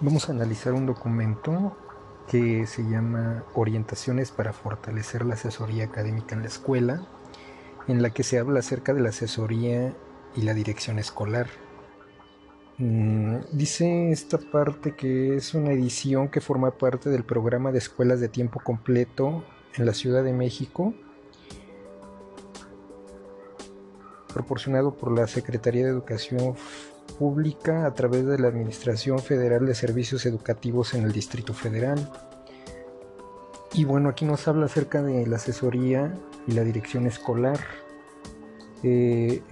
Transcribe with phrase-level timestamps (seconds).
[0.00, 1.76] Vamos a analizar un documento
[2.28, 7.02] que se llama Orientaciones para fortalecer la asesoría académica en la escuela,
[7.88, 9.96] en la que se habla acerca de la asesoría
[10.36, 11.48] y la dirección escolar.
[12.76, 18.20] Mm, dice esta parte que es una edición que forma parte del programa de escuelas
[18.20, 19.42] de tiempo completo
[19.74, 20.94] en la Ciudad de México,
[24.32, 26.54] proporcionado por la Secretaría de Educación
[27.18, 32.10] Pública a través de la Administración Federal de Servicios Educativos en el Distrito Federal.
[33.74, 36.14] Y bueno, aquí nos habla acerca de la asesoría
[36.46, 37.58] y la dirección escolar.
[38.82, 39.42] Eh,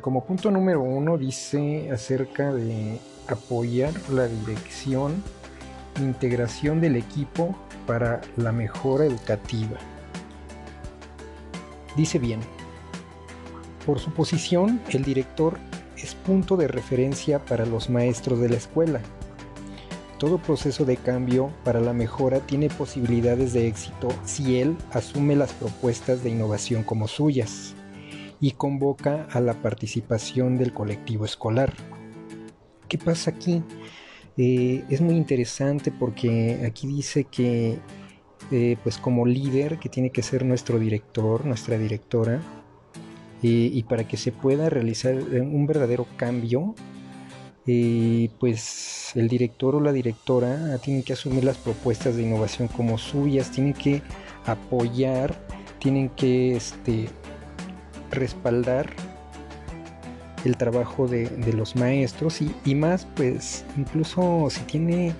[0.00, 5.22] como punto número uno dice acerca de apoyar la dirección
[6.00, 7.54] integración del equipo
[7.86, 9.78] para la mejora educativa.
[11.96, 12.40] Dice bien,
[13.84, 15.58] por su posición, el director
[16.02, 19.00] es punto de referencia para los maestros de la escuela.
[20.18, 25.52] Todo proceso de cambio para la mejora tiene posibilidades de éxito si él asume las
[25.52, 27.74] propuestas de innovación como suyas
[28.40, 31.72] y convoca a la participación del colectivo escolar.
[32.88, 33.62] ¿Qué pasa aquí?
[34.36, 37.78] Eh, es muy interesante porque aquí dice que
[38.50, 42.40] eh, pues como líder que tiene que ser nuestro director, nuestra directora,
[43.42, 46.74] y para que se pueda realizar un verdadero cambio,
[48.38, 53.50] pues el director o la directora tienen que asumir las propuestas de innovación como suyas,
[53.50, 54.02] tienen que
[54.46, 55.34] apoyar,
[55.78, 57.08] tienen que este,
[58.10, 58.90] respaldar
[60.44, 65.14] el trabajo de, los maestros y, más pues incluso si tiene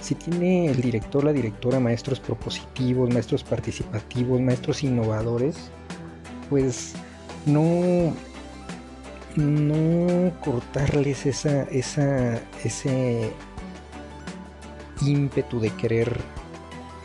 [0.00, 5.72] si tiene el director la directora maestros propositivos maestros participativos maestros innovadores
[6.48, 6.94] pues
[7.48, 8.14] no
[9.36, 13.32] no cortarles esa esa ese
[15.00, 16.20] ímpetu de querer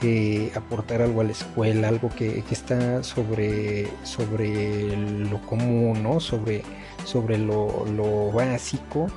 [0.05, 6.19] eh, aportar algo a la escuela, algo que, está sobre, sobre lo común, ¿no?
[6.19, 6.63] sobre,
[7.05, 9.07] sobre lo, básico.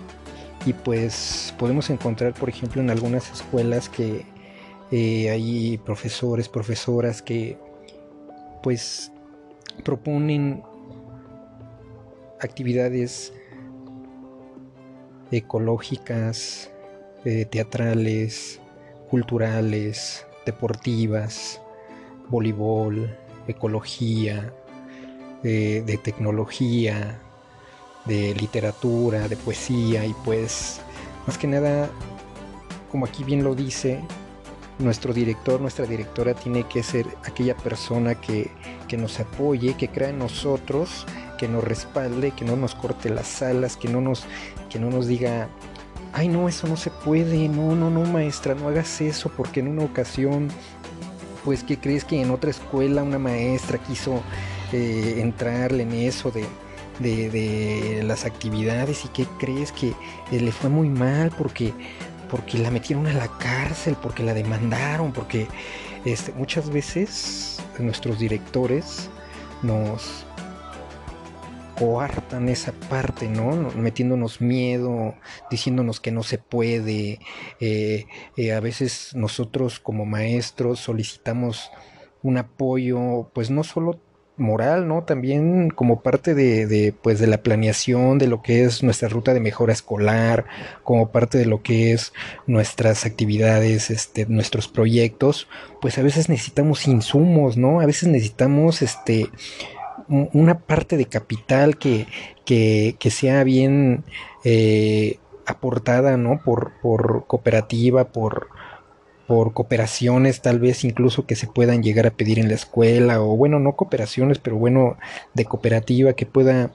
[0.65, 4.27] Y pues podemos encontrar, por ejemplo, en algunas escuelas que
[4.93, 7.59] eh, hay profesores, profesoras que
[8.63, 9.11] pues
[9.83, 10.63] proponen
[12.41, 13.33] actividades
[15.31, 16.71] ecológicas,
[17.25, 18.61] eh, teatrales,
[19.11, 21.61] culturales, deportivas,
[22.29, 23.17] voleibol,
[23.49, 24.53] ecología,
[25.43, 27.21] de, tecnología,
[28.05, 30.81] de literatura, de poesía y pues
[31.27, 31.89] más que nada,
[32.91, 34.01] como aquí bien lo dice,
[34.79, 38.51] nuestro director, nuestra directora tiene que ser aquella persona que,
[38.89, 43.43] que, nos apoye, que crea en nosotros, que nos respalde, que no nos corte las
[43.43, 44.25] alas, que no nos,
[44.71, 45.49] que no nos diga
[46.17, 49.69] ay no, eso no se puede, no, no, no maestra, no hagas eso porque en
[49.69, 50.49] una ocasión,
[51.45, 54.23] pues que crees que en otra escuela una maestra quiso
[54.73, 56.47] eh, entrarle en eso de,
[56.99, 59.89] de, las actividades y que crees que
[60.33, 61.75] eh, le fue muy mal porque,
[62.31, 65.47] porque la metieron a la cárcel, porque la demandaron, porque
[66.05, 69.11] este, muchas veces nuestros directores
[69.63, 70.26] nos,
[71.79, 73.71] coartan esa parte, ¿no?
[73.77, 75.15] Metiéndonos miedo,
[75.51, 77.21] diciéndonos que no se puede.
[77.61, 78.07] Eh,
[78.37, 81.71] eh, a veces nosotros como maestros solicitamos
[82.23, 84.01] un apoyo, pues no solo
[84.39, 85.05] moral, ¿no?
[85.05, 89.33] También como parte de, de, pues de la planeación de lo que es nuestra ruta
[89.35, 90.45] de mejora escolar,
[90.83, 92.13] como parte de lo que es
[92.47, 95.49] nuestras actividades, este, nuestros proyectos,
[95.81, 97.81] pues a veces necesitamos insumos, ¿no?
[97.81, 99.31] A veces necesitamos, este,
[100.09, 102.07] una parte de capital que,
[102.45, 104.05] que, que sea bien
[104.45, 106.41] eh, aportada ¿no?
[106.45, 108.49] por, por cooperativa, por,
[109.27, 113.37] por cooperaciones tal vez incluso que se puedan llegar a pedir en la escuela o
[113.37, 114.97] bueno, no cooperaciones, pero bueno,
[115.35, 116.73] de cooperativa que pueda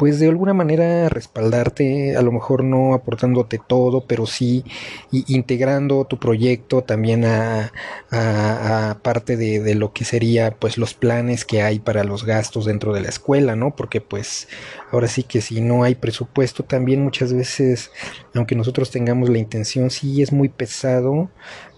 [0.00, 4.64] pues de alguna manera respaldarte, a lo mejor no aportándote todo, pero sí
[5.10, 7.70] integrando tu proyecto también a,
[9.02, 13.02] parte de, lo que sería pues los planes que hay para los gastos dentro de
[13.02, 13.76] la escuela, ¿no?
[13.76, 14.48] Porque pues
[14.90, 17.90] ahora sí que si no hay presupuesto también muchas veces,
[18.34, 21.28] aunque nosotros tengamos la intención, sí es muy pesado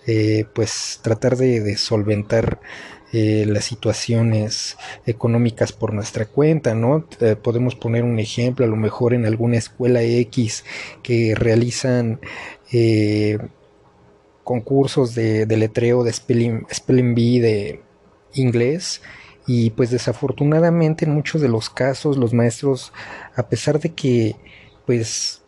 [0.06, 2.60] eh, pues tratar de solventar
[3.14, 7.06] eh, las situaciones económicas por nuestra cuenta, ¿no?
[7.20, 10.64] Eh, podemos poner un ejemplo, a lo mejor en alguna escuela X
[11.02, 12.20] que realizan
[12.72, 13.36] eh,
[14.44, 17.82] concursos de, letreo de spelling, spelling bee de
[18.32, 19.02] inglés
[19.46, 22.94] y pues desafortunadamente en muchos de los casos los maestros
[23.36, 24.36] a pesar de que
[24.86, 25.42] pues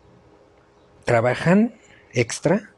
[1.03, 1.79] trabajan
[2.13, 2.74] extra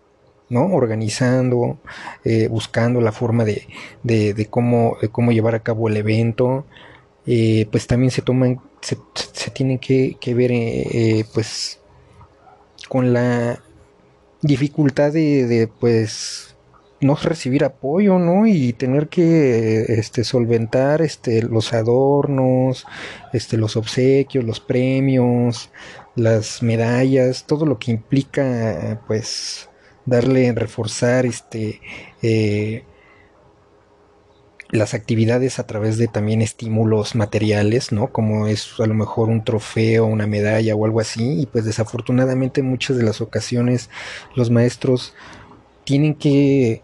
[0.49, 0.65] ¿no?
[0.73, 1.79] Organizando,
[2.23, 3.67] eh, buscando la forma de,
[4.03, 6.65] de, cómo, cómo llevar a cabo el evento.
[7.25, 8.97] Eh, pues también se toman, se,
[9.51, 11.79] tienen que, ver, eh, pues,
[12.87, 13.61] con la
[14.41, 16.55] dificultad de, de, pues,
[17.01, 18.47] no recibir apoyo, ¿no?
[18.47, 22.85] Y tener que este solventar este los adornos,
[23.33, 25.69] este los obsequios, los premios,
[26.15, 29.66] las medallas, todo lo que implica pues
[30.07, 31.81] darle reforzar este
[32.23, 32.83] eh,
[34.69, 38.11] las actividades a través de también estímulos materiales, ¿no?
[38.11, 41.41] Como es a lo mejor un trofeo, una medalla o algo así.
[41.41, 43.89] Y pues desafortunadamente muchas de las ocasiones
[44.35, 45.13] los maestros
[45.85, 46.81] tienen que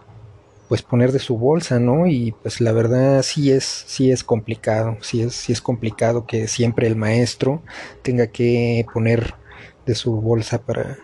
[0.69, 2.07] pues poner de su bolsa, ¿no?
[2.07, 6.47] Y pues la verdad sí es, sí es complicado, sí es, sí es complicado que
[6.47, 7.61] siempre el maestro
[8.01, 9.35] tenga que poner
[9.85, 10.99] de su bolsa para,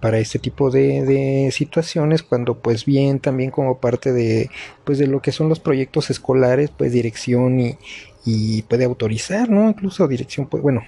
[0.00, 4.50] para este tipo de, de, situaciones cuando pues bien también como parte de
[4.84, 7.78] pues de lo que son los proyectos escolares pues dirección y,
[8.24, 10.82] y puede autorizar no incluso dirección pues bueno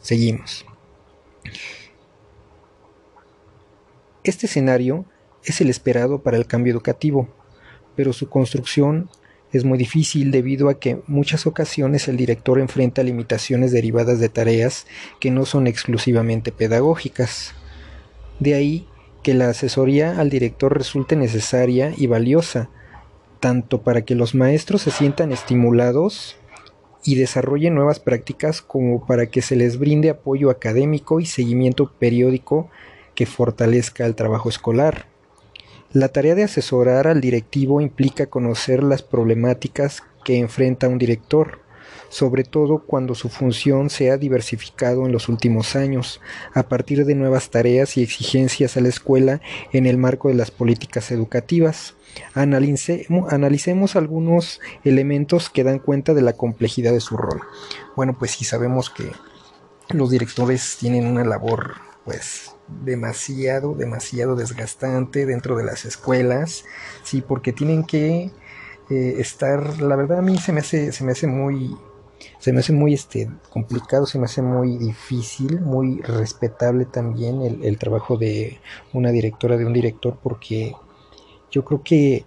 [0.00, 0.66] seguimos
[4.24, 5.04] este escenario
[5.44, 7.28] es el esperado para el cambio educativo,
[7.94, 9.10] pero su construcción
[9.52, 14.86] es muy difícil debido a que muchas ocasiones el director enfrenta limitaciones derivadas de tareas
[15.20, 17.54] que no son exclusivamente pedagógicas.
[18.40, 18.86] De ahí
[19.22, 22.68] que la asesoría al director resulte necesaria y valiosa,
[23.40, 26.36] tanto para que los maestros se sientan estimulados
[27.04, 32.70] y desarrollen nuevas prácticas como para que se les brinde apoyo académico y seguimiento periódico
[33.14, 35.06] que fortalezca el trabajo escolar.
[35.92, 41.60] La tarea de asesorar al directivo implica conocer las problemáticas que enfrenta un director,
[42.08, 46.20] sobre todo cuando su función se ha diversificado en los últimos años,
[46.52, 49.40] a partir de nuevas tareas y exigencias a la escuela
[49.72, 51.94] en el marco de las políticas educativas.
[52.34, 57.40] analicemos algunos elementos que dan cuenta de la complejidad de su rol.
[57.96, 59.10] Bueno, pues sí sabemos que
[59.90, 61.74] los directores tienen una labor
[62.04, 66.64] pues demasiado, demasiado desgastante dentro de las escuelas,
[67.02, 68.30] sí, porque tienen que
[68.90, 71.76] eh, estar, la verdad a mí se me hace, se me hace muy,
[72.38, 77.64] se me hace muy este, complicado, se me hace muy difícil, muy respetable también el,
[77.64, 78.58] el trabajo de
[78.92, 80.74] una directora, de un director, porque
[81.50, 82.24] yo creo que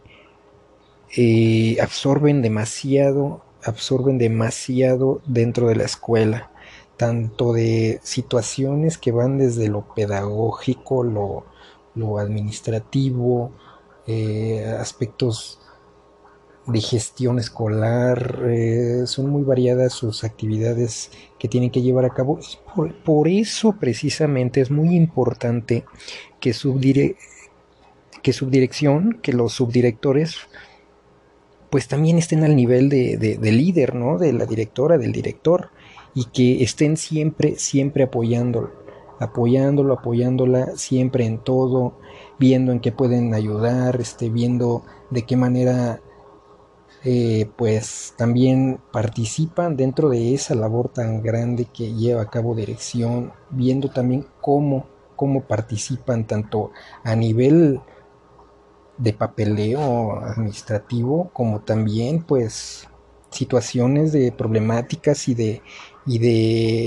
[1.15, 6.51] eh, absorben demasiado, absorben demasiado dentro de la escuela
[6.97, 11.45] tanto de situaciones que van desde lo pedagógico, lo,
[12.19, 13.51] administrativo,
[14.07, 15.59] eh, aspectos
[16.67, 21.09] de gestión escolar, eh, son muy variadas sus actividades
[21.39, 22.39] que tienen que llevar a cabo.
[23.05, 25.85] por, eso precisamente es muy importante
[26.39, 26.53] que,
[28.21, 30.37] que subdirección, que los subdirectores,
[31.69, 34.17] pues también estén al nivel de, de líder, ¿no?
[34.17, 35.69] De la directora, del director
[36.17, 38.71] y que estén siempre, siempre apoyándolo,
[39.19, 41.99] apoyándolo, apoyándola siempre en todo,
[42.39, 46.01] viendo en qué pueden ayudar, este, viendo de qué manera
[47.03, 53.33] eh, pues también participan dentro de esa labor tan grande que lleva a cabo dirección,
[53.49, 56.71] viendo también cómo, cómo participan tanto
[57.03, 57.79] a nivel
[58.97, 62.87] de papeleo administrativo como también pues
[63.29, 65.61] situaciones de problemáticas y de
[66.07, 66.19] y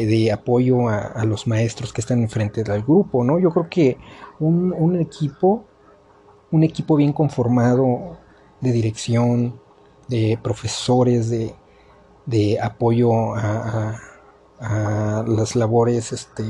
[0.06, 3.38] de, apoyo a, los maestros que están enfrente del grupo, ¿no?
[3.38, 3.98] Yo creo que
[4.38, 5.66] un, equipo,
[6.50, 8.16] un equipo bien conformado
[8.62, 9.59] de dirección,
[10.10, 13.96] de profesores, de, apoyo a,
[15.26, 16.44] las labores este,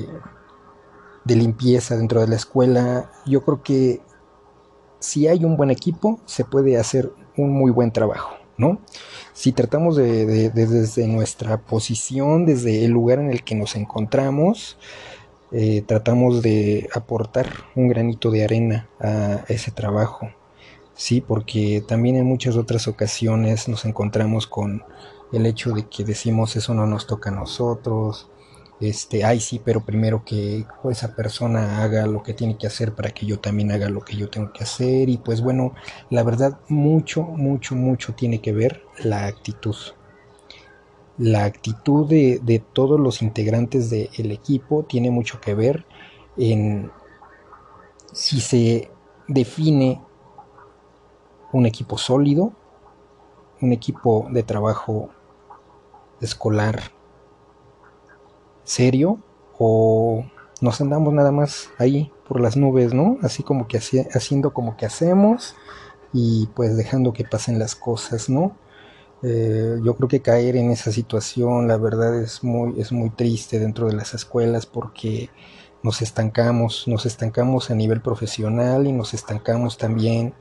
[1.25, 4.01] de limpieza dentro de la escuela, yo creo que
[4.99, 8.41] si hay un buen equipo, se puede hacer un muy buen trabajo.
[9.33, 14.77] Si tratamos de, desde nuestra posición, desde el lugar en el que nos encontramos,
[15.53, 20.31] eh, tratamos de aportar un granito de arena a ese trabajo,
[21.01, 24.85] sí, porque también en muchas otras ocasiones nos encontramos con
[25.33, 28.29] el hecho de que decimos eso no nos toca a nosotros,
[28.81, 33.13] este, ay sí, pero primero que esa persona haga lo que tiene que hacer para
[33.13, 35.75] que yo también haga lo que yo tengo que hacer y pues bueno,
[36.11, 39.77] la verdad mucho, mucho, mucho tiene que ver la actitud.
[41.17, 45.87] La actitud de, de todos los integrantes del equipo tiene mucho que ver
[46.37, 46.91] en
[48.13, 48.91] si se
[49.29, 50.03] define
[51.53, 52.53] un equipo sólido,
[53.61, 55.11] un equipo de trabajo
[56.21, 56.81] escolar
[58.65, 59.19] serio
[59.59, 60.25] o
[60.61, 63.19] nos andamos nada más ahí por las nubes, ¿no?
[63.23, 65.57] Así como que haciendo como que hacemos
[66.13, 68.57] y pues dejando que pasen las cosas, ¿no?
[69.23, 73.59] Eh, yo creo que caer en esa situación, la verdad es muy, es muy triste
[73.59, 75.29] dentro de las escuelas porque
[75.83, 80.35] nos estancamos, nos estancamos a nivel profesional y nos estancamos también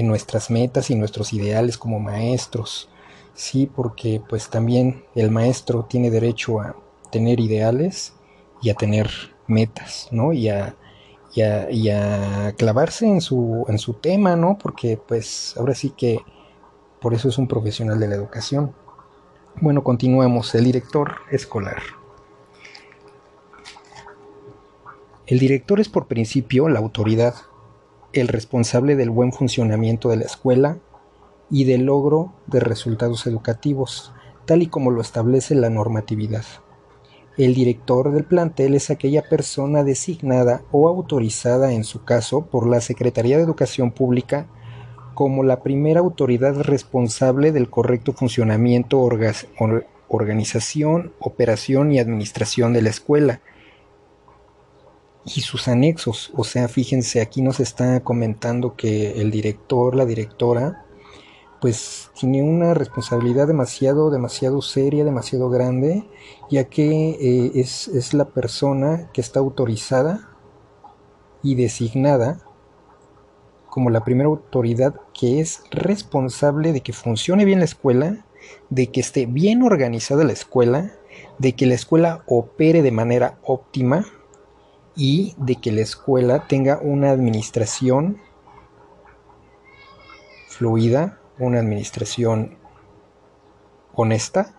[0.00, 2.88] en nuestras metas y nuestros ideales como maestros.
[3.34, 6.74] Sí, porque pues también el maestro tiene derecho a
[7.12, 8.14] tener ideales
[8.62, 9.10] y a tener
[9.46, 10.32] metas, ¿no?
[10.32, 10.74] Y a,
[11.34, 14.56] y a, y a clavarse en su, en su tema, ¿no?
[14.56, 16.20] Porque pues ahora sí que
[17.00, 18.74] por eso es un profesional de la educación.
[19.60, 20.54] Bueno, continuamos.
[20.54, 21.82] El director escolar.
[25.26, 27.34] El director es por principio la autoridad,
[28.12, 30.78] el responsable del buen funcionamiento de la escuela
[31.50, 34.12] y del logro de resultados educativos,
[34.46, 36.44] tal y como lo establece la normatividad.
[37.36, 42.80] El director del plantel es aquella persona designada o autorizada, en su caso, por la
[42.80, 44.46] Secretaría de Educación Pública
[45.14, 49.00] como la primera autoridad responsable del correcto funcionamiento,
[50.08, 53.40] organización, operación y administración de la escuela
[55.24, 56.32] y sus anexos.
[56.36, 60.86] O sea, fíjense, aquí nos está comentando que el director, la directora,
[61.60, 66.08] pues tiene una responsabilidad demasiado, demasiado seria, demasiado grande,
[66.50, 70.30] ya que eh, es, es la persona que está autorizada
[71.42, 72.40] y designada
[73.68, 78.24] como la primera autoridad que es responsable de que funcione bien la escuela,
[78.68, 80.92] de que esté bien organizada la escuela,
[81.38, 84.06] de que la escuela opere de manera óptima
[85.00, 88.18] y de que la escuela tenga una administración
[90.46, 92.58] fluida, una administración
[93.94, 94.54] honesta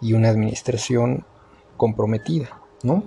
[0.00, 1.24] y una administración
[1.76, 3.04] comprometida, ¿no?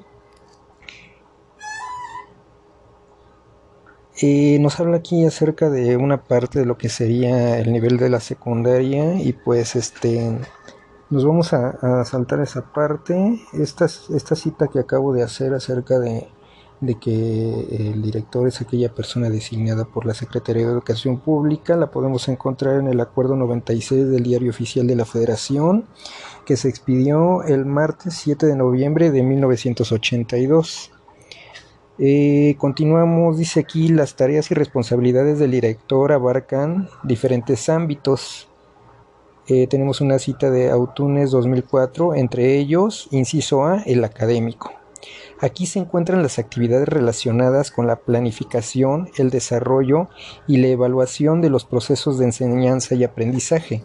[4.21, 8.09] Eh, nos habla aquí acerca de una parte de lo que sería el nivel de
[8.09, 10.39] la secundaria y pues este
[11.13, 13.39] nos vamos a, saltar esa parte.
[13.53, 16.27] Esta, cita que acabo de hacer acerca de,
[16.81, 21.91] de que el director es aquella persona designada por la Secretaría de Educación Pública, la
[21.91, 25.85] podemos encontrar en el Acuerdo 96 del Diario Oficial de la Federación,
[26.47, 30.91] que se expidió el martes 7 de noviembre de 1982.
[31.99, 38.49] Eh, continuamos, dice aquí, las tareas y responsabilidades del director abarcan diferentes ámbitos.
[39.47, 44.71] Eh, tenemos una cita de Autunes 2004, entre ellos, inciso A, el académico.
[45.41, 50.07] Aquí se encuentran las actividades relacionadas con la planificación, el desarrollo
[50.47, 53.83] y la evaluación de los procesos de enseñanza y aprendizaje.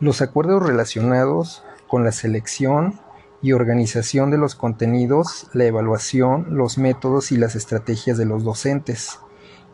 [0.00, 2.98] Los acuerdos relacionados con la selección,
[3.40, 9.20] y organización de los contenidos, la evaluación, los métodos y las estrategias de los docentes,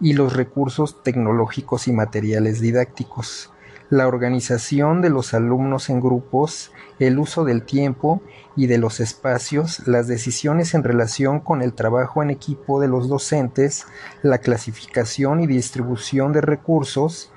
[0.01, 3.51] y los recursos tecnológicos y materiales didácticos,
[3.91, 8.23] la organización de los alumnos en grupos, el uso del tiempo
[8.57, 13.09] y de los espacios, las decisiones en relación con el trabajo en equipo de los
[13.09, 13.87] docentes,
[14.23, 17.33] la clasificación y distribución de recursos,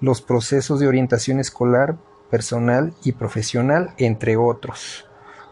[0.00, 1.96] los procesos de orientación escolar,
[2.30, 5.06] personal y profesional, entre otros.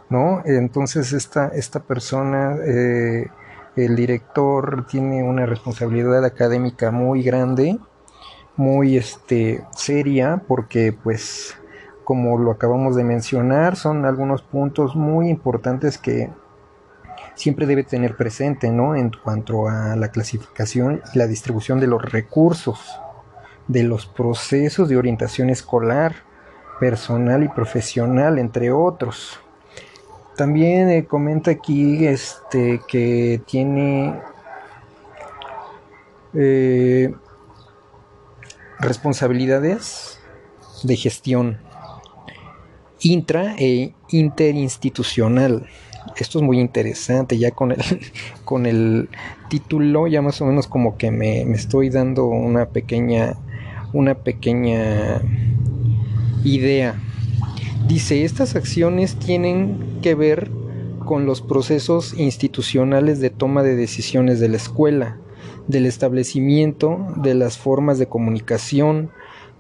[0.09, 0.42] ¿no?
[0.45, 3.28] Entonces esta, esta persona, eh,
[3.76, 7.78] el director, tiene una responsabilidad académica muy grande,
[8.61, 11.57] muy este, seria, porque pues
[12.05, 16.29] como lo acabamos de mencionar, son algunos puntos muy importantes que
[17.35, 18.95] siempre debe tener presente, ¿no?
[18.95, 23.00] En cuanto a la clasificación y la distribución de los recursos,
[23.67, 26.17] de los procesos de orientación escolar,
[26.79, 29.40] personal y profesional, entre otros.
[30.37, 34.21] También eh, comenta aquí este que tiene
[36.35, 37.14] eh,
[38.80, 40.18] responsabilidades
[40.82, 41.58] de gestión
[43.00, 45.66] intra e interinstitucional.
[46.16, 47.82] Esto es muy interesante, ya con el,
[48.44, 49.08] con el
[49.49, 53.34] título ya más o menos como que me, me estoy dando una pequeña,
[53.92, 55.20] una pequeña
[56.44, 56.99] idea
[57.90, 60.50] Dice, estas acciones tienen que ver
[61.04, 65.16] con los procesos institucionales de toma de decisiones de la escuela,
[65.71, 69.11] del establecimiento de las formas de comunicación,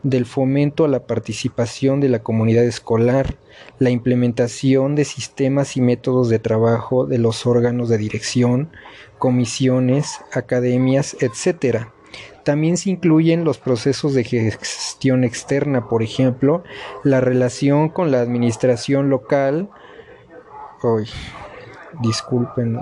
[0.02, 3.36] del fomento a la participación de la comunidad escolar,
[3.78, 8.70] la implementación de sistemas y métodos de trabajo de los órganos de dirección,
[9.18, 11.86] comisiones, academias, etc.,
[12.44, 16.64] también se incluyen los procesos de gestión externa, por ejemplo,
[17.04, 19.68] la relación con la administración local.
[22.02, 22.78] disculpen.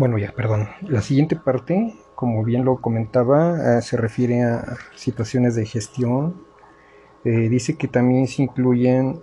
[0.00, 0.66] Bueno, ya, perdón.
[0.80, 6.42] La siguiente parte, como bien lo comentaba, eh, se refiere a situaciones de gestión.
[7.24, 9.20] Eh, dice que también se incluyen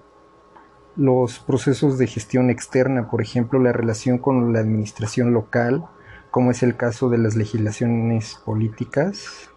[0.96, 5.84] los procesos de gestión externa, por ejemplo, la relación con la administración local,
[6.30, 9.50] como es el caso de las legislaciones políticas,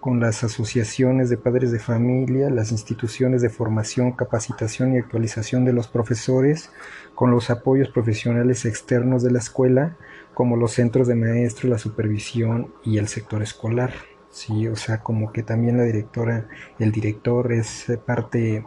[0.00, 5.74] con las asociaciones de padres de familia, las instituciones de formación, capacitación y actualización de
[5.74, 6.72] los profesores,
[7.14, 9.96] con los apoyos profesionales externos de la escuela,
[10.32, 13.92] como los centros de maestros, la supervisión y el sector escolar.
[14.30, 18.64] Sí, o sea, como que también la directora, el director es parte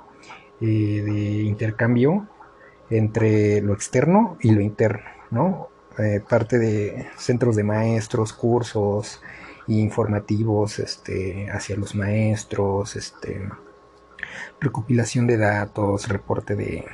[0.62, 2.28] eh, de intercambio
[2.90, 5.70] entre lo externo y lo interno, ¿no?
[5.98, 9.22] Eh, parte de centros de maestros, cursos,
[9.68, 13.50] informativos este, hacia los maestros, este,
[14.60, 16.86] recopilación de datos, reporte de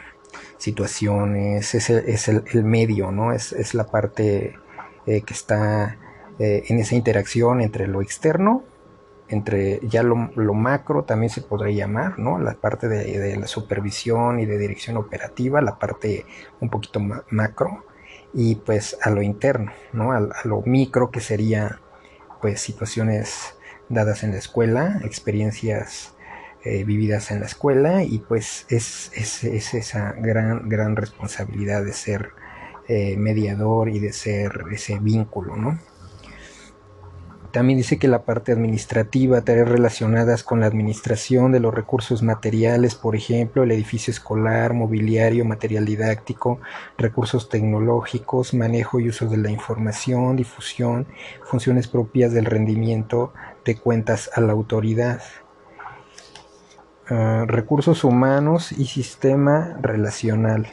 [0.58, 3.32] situaciones, es el, es el, medio, ¿no?
[3.34, 4.56] Es, es la parte
[5.06, 5.98] eh, que está
[6.38, 8.64] eh, en esa interacción entre lo externo,
[9.30, 12.40] entre ya lo, macro también se podría llamar, ¿no?
[12.40, 16.26] La parte de, la supervisión y de dirección operativa, la parte
[16.60, 17.00] un poquito
[17.30, 17.86] macro,
[18.34, 20.12] y pues a lo interno, ¿no?
[20.12, 21.80] a lo micro que sería
[22.42, 23.56] pues situaciones
[23.90, 26.14] dadas en la escuela, experiencias
[26.64, 32.32] eh, vividas en la escuela y pues es, esa gran, gran responsabilidad de ser
[32.88, 35.80] eh, mediador y de ser ese vínculo, ¿no?
[37.52, 42.94] También dice que la parte administrativa, tareas relacionadas con la administración de los recursos materiales,
[42.94, 46.60] por ejemplo, el edificio escolar, mobiliario, material didáctico,
[46.98, 51.08] recursos tecnológicos, manejo y uso de la información, difusión,
[51.44, 53.34] funciones propias del rendimiento
[53.66, 55.22] de cuentas a la autoridad.
[57.10, 60.68] Ah, recursos humanos y sistema relacional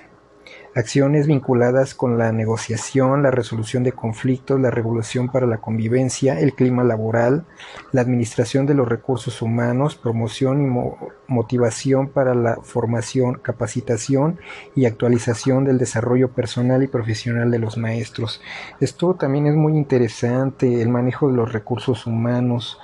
[0.76, 6.52] acciones vinculadas con la negociación, la resolución de conflictos, la regulación para la convivencia, el
[6.52, 7.46] clima laboral,
[7.92, 10.68] la administración de los recursos humanos, promoción y
[11.28, 14.38] motivación para la formación, capacitación
[14.74, 18.42] y actualización del desarrollo personal y profesional de los maestros.
[18.78, 22.78] Esto también es muy interesante, el manejo de los recursos humanos.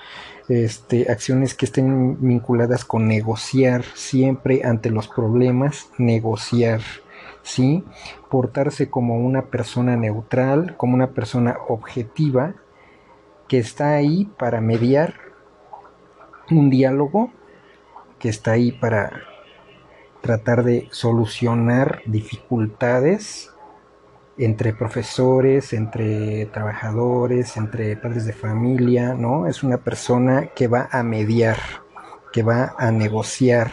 [0.49, 6.81] Este, acciones que estén vinculadas con negociar siempre ante los problemas, negociar.
[7.43, 7.85] ¿Sí?
[8.31, 12.55] Portarse como una persona neutral, como una persona objetiva,
[13.49, 15.15] que está ahí para mediar
[16.51, 17.31] un diálogo,
[18.19, 19.13] que está ahí para
[20.21, 23.51] tratar de solucionar dificultades
[24.39, 29.47] entre profesores, entre trabajadores, entre padres de familia, ¿no?
[29.47, 31.59] Es una persona que va a mediar,
[32.33, 33.73] que va a negociar,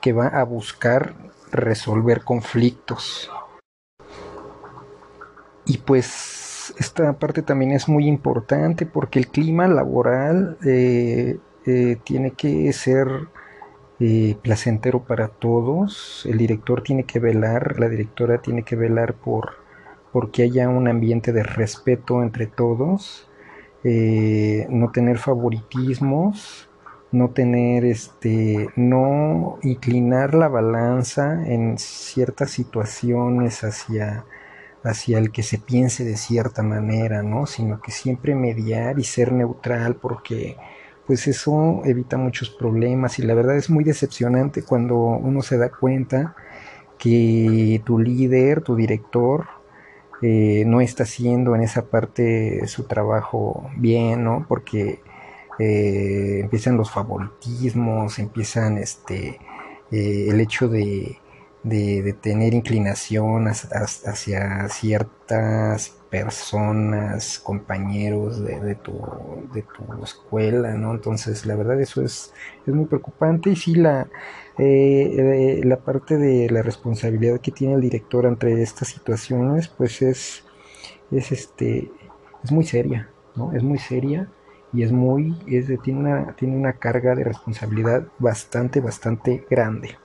[0.00, 1.14] que va a buscar
[1.52, 3.30] resolver conflictos.
[5.64, 12.32] Y pues esta parte también es muy importante porque el clima laboral eh, eh, tiene
[12.32, 13.08] que ser
[13.98, 16.24] eh, placentero para todos.
[16.26, 19.64] El director tiene que velar, la directora tiene que velar por
[20.12, 23.28] porque haya un ambiente de respeto entre todos,
[23.84, 26.65] no tener favoritismos,
[27.16, 34.24] no tener este no inclinar la balanza en ciertas situaciones hacia
[34.84, 37.46] hacia el que se piense de cierta manera, ¿no?
[37.46, 40.56] Sino que siempre mediar y ser neutral porque
[41.06, 45.70] pues eso evita muchos problemas y la verdad es muy decepcionante cuando uno se da
[45.70, 46.36] cuenta
[46.98, 49.46] que tu líder, tu director,
[50.22, 54.46] eh, no está haciendo en esa parte su trabajo bien, ¿no?
[54.48, 55.00] Porque
[55.58, 59.40] eh, empiezan los favoritismos, empiezan este,
[59.90, 61.18] eh, el hecho de,
[61.62, 68.92] de, tener inclinación hacia ciertas personas, compañeros de, tu,
[69.52, 70.92] de tu escuela, ¿no?
[70.92, 72.32] Entonces, la verdad eso es,
[72.66, 74.08] es muy preocupante y sí la,
[74.58, 80.44] eh, la parte de la responsabilidad que tiene el director ante estas situaciones, pues es,
[81.10, 81.90] es, este,
[82.44, 83.52] es muy seria, ¿no?
[83.52, 84.30] Es muy seria
[84.72, 85.34] y es muy,
[85.82, 89.96] tiene, una, tiene una carga de responsabilidad bastante, bastante grande.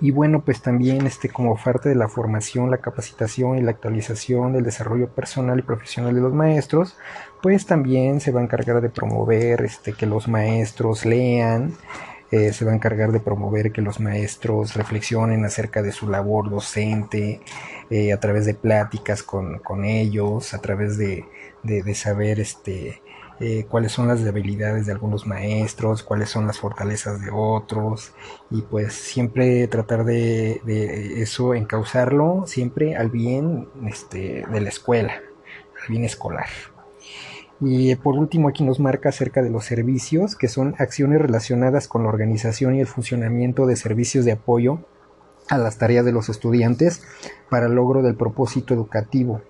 [0.00, 4.52] Y bueno, pues también este, como parte de la formación, la capacitación y la actualización
[4.52, 6.96] del desarrollo personal y profesional de los maestros,
[7.42, 11.74] pues también se va a encargar de promover este, que los maestros lean,
[12.30, 16.50] eh, se va a encargar de promover que los maestros reflexionen acerca de su labor
[16.50, 17.40] docente,
[17.90, 21.24] eh, a través de pláticas con, con, ellos, a través de,
[21.62, 23.00] de, de saber este,
[23.40, 28.12] eh, cuáles son las debilidades de algunos maestros, cuáles son las fortalezas de otros,
[28.50, 30.60] y pues siempre tratar de,
[31.22, 35.14] eso, encauzarlo siempre al bien este, de la escuela,
[35.82, 36.48] al bien escolar.
[37.60, 42.04] Y por último aquí nos marca acerca de los servicios, que son acciones relacionadas con
[42.04, 44.80] la organización y el funcionamiento de servicios de apoyo
[45.48, 47.02] a las tareas de los estudiantes
[47.50, 49.42] para el logro del propósito educativo.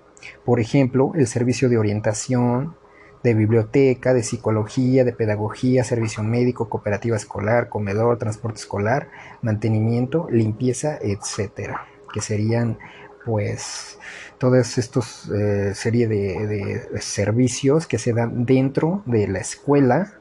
[0.45, 2.77] Por ejemplo, el servicio de orientación,
[3.23, 9.11] de biblioteca, de psicología, de pedagogía, servicio médico, cooperativa escolar, comedor, transporte escolar,
[9.43, 12.79] mantenimiento, limpieza, etcétera, que serían
[13.25, 13.99] pues
[14.39, 20.15] todas estos eh, serie de, servicios que se dan dentro de la escuela.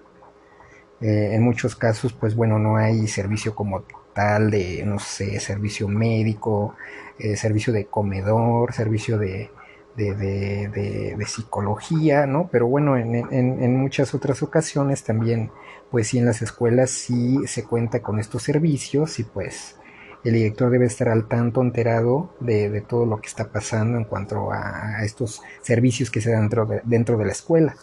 [0.99, 3.83] Eh, en muchos casos pues bueno no hay servicio como
[4.13, 6.73] tal de no sé servicio médico
[7.19, 9.51] eh, servicio de comedor servicio de,
[9.97, 12.49] de, psicología, ¿no?
[12.51, 15.51] Pero bueno, en, en, muchas otras ocasiones también,
[15.91, 19.75] pues sí, en las escuelas sí se cuenta con estos servicios y pues
[20.23, 24.51] el director debe estar al tanto, enterado de, todo lo que está pasando en cuanto
[24.51, 27.75] a, estos servicios que se dan dentro de, dentro de la escuela.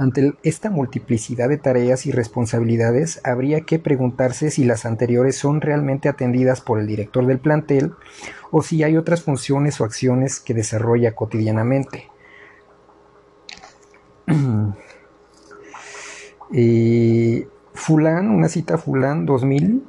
[0.00, 6.08] Ante esta multiplicidad de tareas y responsabilidades, habría que preguntarse si las anteriores son realmente
[6.08, 7.92] atendidas por el director del plantel
[8.50, 12.08] o si hay otras funciones o acciones que desarrolla cotidianamente.
[16.52, 17.46] Eh,
[17.88, 19.84] una cita Fulán 2000,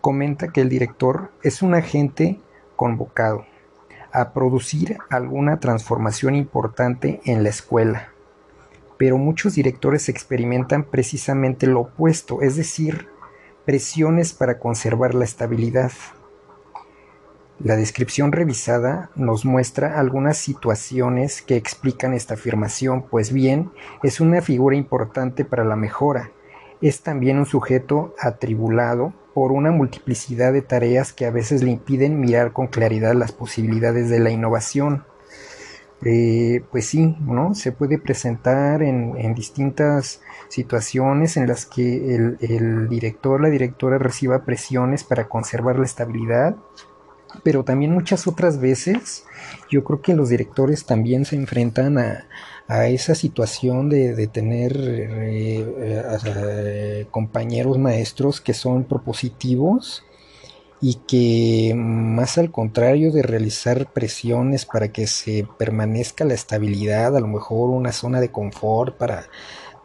[0.00, 2.40] comenta que el director es un agente
[2.74, 3.44] convocado
[4.10, 8.13] a producir alguna transformación importante en la escuela.
[8.96, 13.08] Pero muchos directores experimentan precisamente lo opuesto, es decir,
[13.64, 15.92] presiones para conservar la estabilidad.
[17.60, 23.70] La descripción revisada nos muestra algunas situaciones que explican esta afirmación, pues bien,
[24.02, 26.30] es una figura importante para la mejora.
[26.80, 32.20] Es también un sujeto atribulado por una multiplicidad de tareas que a veces le impiden
[32.20, 35.04] mirar con claridad las posibilidades de la innovación.
[36.04, 37.54] Eh, pues sí, ¿no?
[37.54, 44.44] Se puede presentar en, distintas situaciones en las que el, el, director, la directora reciba
[44.44, 46.56] presiones para conservar la estabilidad,
[47.42, 49.24] pero también muchas otras veces
[49.70, 52.26] yo creo que los directores también se enfrentan a,
[52.68, 55.64] a esa situación de, tener eh,
[56.24, 60.04] eh, compañeros maestros que son propositivos
[60.84, 67.20] y que más al contrario de realizar presiones para que se permanezca la estabilidad, a
[67.20, 69.24] lo mejor una zona de confort para,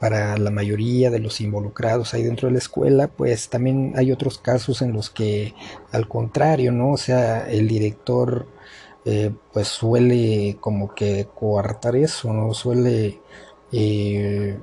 [0.01, 4.39] para la mayoría de los involucrados ahí dentro de la escuela, pues también hay otros
[4.39, 5.53] casos en los que
[5.93, 6.91] al contrario, ¿no?
[6.91, 8.47] O sea, el director
[9.05, 12.53] eh, pues suele como que coartar eso, ¿no?
[12.53, 13.21] Suele
[13.71, 14.59] eh,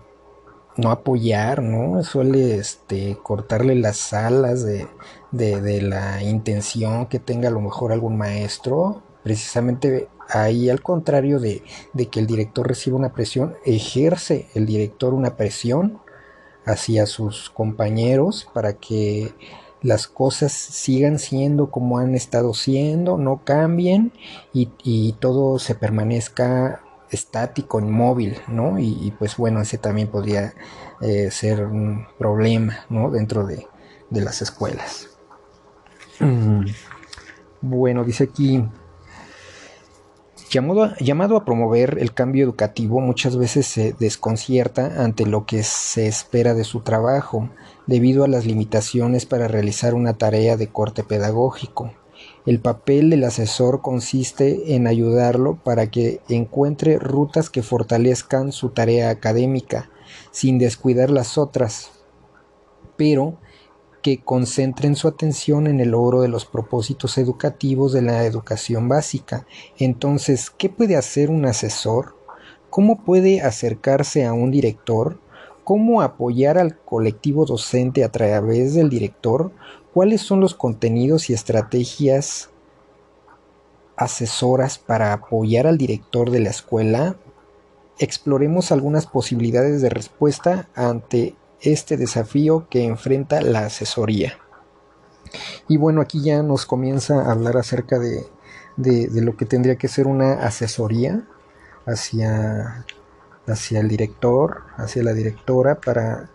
[0.77, 2.03] no apoyar, ¿no?
[2.03, 4.87] Suele este, cortarle las alas de,
[5.37, 11.63] de, la intención que tenga a lo mejor algún maestro, precisamente ahí al contrario de,
[11.93, 16.01] de que el director reciba una presión, ejerce el director una presión
[16.65, 19.33] hacia sus compañeros para que
[19.83, 24.13] las cosas sigan siendo como han estado siendo, no cambien
[24.53, 28.79] y, todo se permanezca estático, inmóvil, ¿no?
[28.81, 30.55] Y, pues bueno, ese también podría
[31.01, 33.11] eh, ser un problema, ¿no?
[33.11, 33.67] Dentro de,
[34.11, 35.06] de las escuelas.
[37.61, 38.63] Bueno, dice aquí,
[40.51, 46.55] Llamado a, promover el cambio educativo, muchas veces se desconcierta ante lo que se espera
[46.55, 47.51] de su trabajo,
[47.87, 51.93] debido a las limitaciones para realizar una tarea de corte pedagógico.
[52.47, 59.11] El papel del asesor consiste en ayudarlo para que encuentre rutas que fortalezcan su tarea
[59.11, 59.91] académica,
[60.31, 61.91] sin descuidar las otras,
[62.97, 63.37] pero
[64.07, 69.49] que concentren su atención en el logro de los propósitos educativos de la educación básica.
[69.79, 72.15] Entonces, ¿qué puede hacer un asesor?
[72.71, 75.19] ¿Cómo puede acercarse a un director?
[75.65, 79.51] ¿Cómo apoyar al colectivo docente a través del director?
[79.93, 82.51] ¿Cuáles son los contenidos y estrategias
[83.97, 87.17] asesoras para apoyar al director de la escuela?
[87.99, 94.39] Exploremos algunas posibilidades de respuesta ante este desafío que enfrenta la asesoría.
[95.69, 98.27] Y bueno, aquí ya nos comienza a hablar acerca de,
[98.77, 101.27] lo que tendría que ser una asesoría
[101.87, 102.85] hacia,
[103.47, 106.31] hacia el director, hacia la directora, para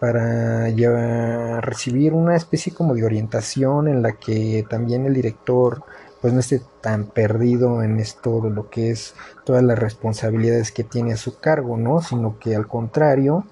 [0.00, 5.84] para recibir una especie como de orientación en la que también el director
[6.22, 10.84] pues no esté tan perdido en esto de lo que es todas las responsabilidades que
[10.84, 12.00] tiene a su cargo, ¿no?
[12.00, 13.44] Sino que al contrario,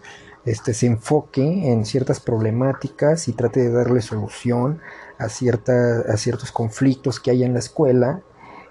[0.44, 4.81] este se enfoque en ciertas problemáticas y trate de darle solución
[5.18, 8.22] a cierta, a ciertos conflictos que hay en la escuela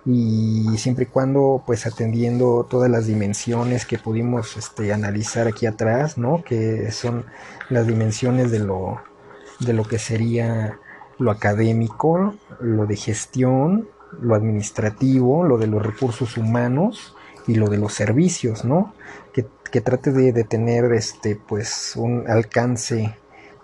[0.06, 6.18] y siempre y cuando pues atendiendo todas las dimensiones que pudimos este, analizar aquí atrás,
[6.18, 6.44] ¿no?
[6.44, 7.26] Que son
[7.70, 9.02] las dimensiones de lo,
[9.60, 10.80] de lo que sería
[11.20, 13.90] lo académico, lo de gestión,
[14.22, 17.14] lo administrativo, lo de los recursos humanos
[17.46, 18.94] y lo de los servicios, ¿no?
[19.72, 23.16] Que, trate de, tener este, pues, un alcance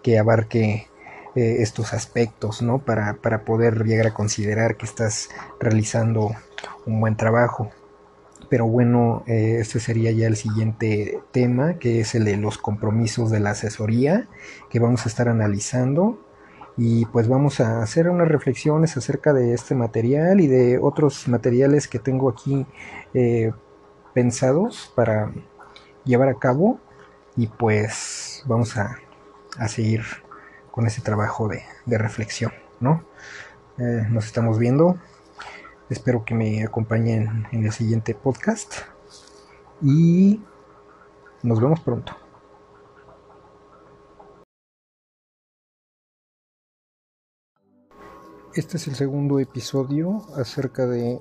[0.04, 0.88] que abarque
[1.36, 2.80] eh, estos aspectos, ¿no?
[2.80, 6.32] Para, para poder llegar a considerar que estás realizando
[6.86, 7.72] un buen trabajo.
[8.50, 13.32] Pero bueno, eh, este sería ya el siguiente tema, que es el de los compromisos
[13.32, 14.28] de la asesoría,
[14.70, 16.20] que vamos a estar analizando
[16.78, 21.88] y pues vamos a hacer unas reflexiones acerca de este material y de otros materiales
[21.88, 22.66] que tengo aquí
[23.14, 23.52] eh,
[24.14, 25.32] pensados para
[26.06, 26.80] llevar a cabo
[27.36, 28.98] y pues vamos a,
[29.68, 30.04] seguir
[30.72, 31.64] con ese trabajo de,
[31.98, 33.04] reflexión, ¿no?
[33.78, 34.98] Eh, nos estamos viendo,
[35.90, 38.74] espero que me acompañen en el siguiente podcast
[39.82, 40.42] y
[41.44, 42.16] nos vemos pronto.
[48.56, 51.20] Este es el segundo episodio acerca de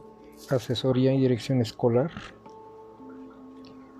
[0.50, 2.10] asesoría y dirección escolar.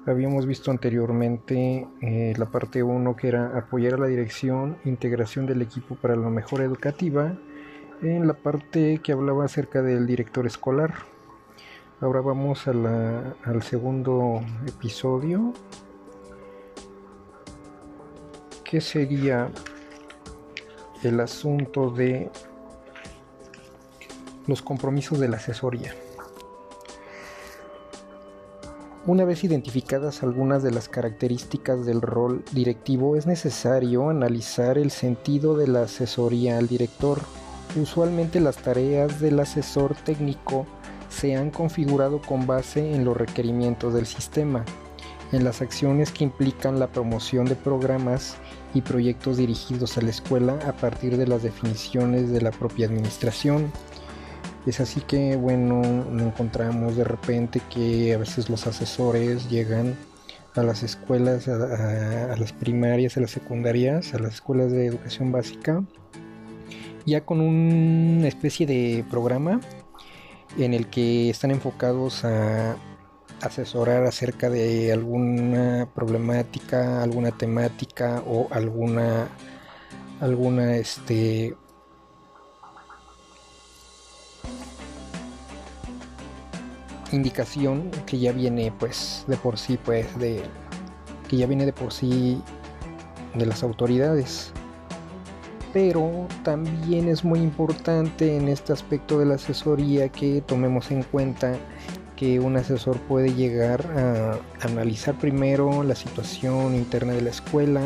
[0.05, 5.63] Habíamos visto anteriormente eh, la parte 1 que era apoyar a la dirección, integración del
[5.63, 7.37] equipo para la mejora educativa,
[8.03, 10.93] en la parte que hablaba acerca del director escolar.
[12.01, 15.53] Ahora vamos al segundo episodio,
[18.65, 19.51] que sería
[21.05, 22.29] el asunto de
[24.49, 25.95] los compromisos de la asesoría.
[29.05, 35.57] Una vez identificadas algunas de las características del rol directivo, es necesario analizar el sentido
[35.57, 37.19] de la asesoría al director.
[37.75, 40.67] Usualmente las tareas del asesor técnico
[41.09, 44.65] se han configurado con base en los requerimientos del sistema,
[45.33, 48.37] en las acciones que implican la promoción de programas
[48.73, 53.73] y proyectos dirigidos a la escuela a partir de las definiciones de la propia administración
[54.67, 55.83] es así que, bueno,
[56.19, 59.97] encontramos de repente que a veces los asesores llegan
[60.55, 65.83] a las escuelas, a, las primarias, a las secundarias, a las escuelas de educación básica,
[67.07, 69.61] ya con una especie de programa
[70.59, 72.77] en el que están enfocados a
[73.41, 79.29] asesorar acerca de alguna problemática, alguna temática o alguna
[80.21, 81.57] alguna este
[87.17, 90.43] indicación que ya viene pues de por sí pues de
[91.29, 92.41] que ya viene de por sí
[93.35, 94.53] de las autoridades.
[95.73, 101.57] Pero también es muy importante en este aspecto de la asesoría que tomemos en cuenta
[102.17, 107.81] que un asesor puede llegar a analizar primero la situación interna de la escuela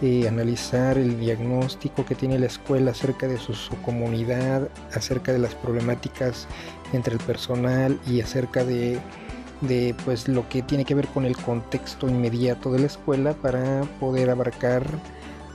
[0.00, 3.52] eh, analizar el diagnóstico que tiene la escuela acerca de su,
[3.84, 6.46] comunidad, acerca de las problemáticas
[6.92, 9.00] entre el personal y acerca de,
[10.04, 14.30] pues lo que tiene que ver con el contexto inmediato de la escuela para poder
[14.30, 14.84] abarcar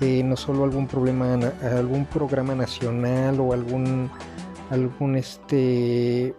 [0.02, 4.10] eh, no solo algún problema algún programa nacional o algún
[4.70, 6.34] algún este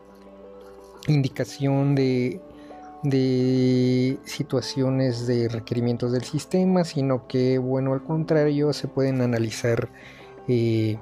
[1.07, 2.40] indicación de
[3.04, 9.90] de situaciones de requerimientos del sistema, sino que, bueno, al contrario, se pueden analizar
[10.48, 10.98] eh,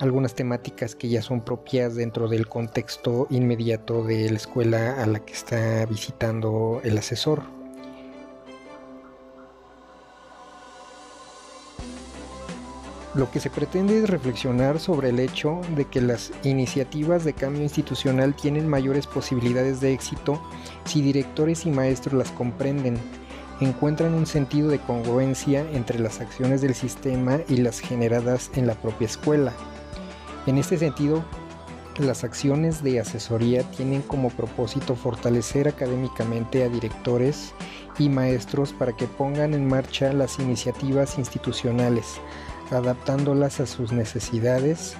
[0.00, 5.20] algunas temáticas que ya son propias dentro del contexto inmediato de la escuela a la
[5.20, 7.42] que está visitando el asesor.
[13.14, 17.62] Lo que se pretende es reflexionar sobre el hecho de que las iniciativas de cambio
[17.62, 20.40] institucional tienen mayores posibilidades de éxito
[20.84, 22.96] si directores y maestros las comprenden,
[23.60, 28.74] encuentran un sentido de congruencia entre las acciones del sistema y las generadas en la
[28.74, 29.52] propia escuela.
[30.46, 31.22] En este sentido,
[31.98, 37.52] las acciones de asesoría tienen como propósito fortalecer académicamente a directores
[37.98, 42.20] y maestros para que pongan en marcha las iniciativas institucionales,
[42.70, 44.96] adaptándolas a sus necesidades,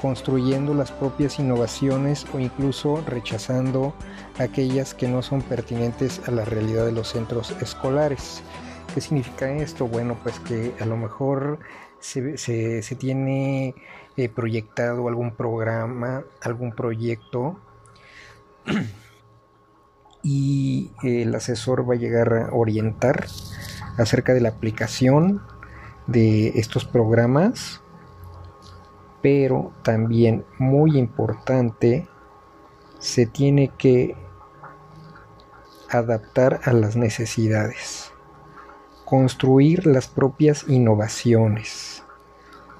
[0.00, 3.94] construyendo las propias innovaciones o incluso rechazando
[4.38, 8.42] aquellas que no son pertinentes a la realidad de los centros escolares.
[8.94, 9.88] ¿Qué significa esto?
[9.88, 11.58] Bueno, pues que a lo mejor
[11.98, 13.74] se, se, tiene
[14.16, 17.58] eh, proyectado algún programa, algún proyecto.
[20.26, 23.26] Y el asesor va a llegar a orientar
[23.98, 25.42] acerca de la aplicación
[26.06, 27.82] de estos programas,
[29.20, 32.08] pero también muy importante,
[32.98, 34.16] se tiene que
[35.90, 38.10] adaptar a las necesidades,
[39.04, 41.93] construir las propias innovaciones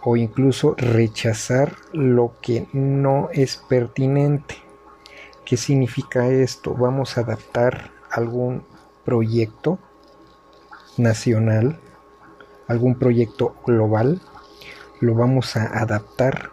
[0.04, 4.56] o incluso rechazar lo que no es pertinente.
[5.44, 6.74] ¿Qué significa esto?
[6.74, 8.64] Vamos a adaptar algún
[9.04, 9.78] proyecto
[10.96, 11.78] nacional,
[12.68, 14.20] algún proyecto global,
[15.00, 16.50] lo vamos a adaptar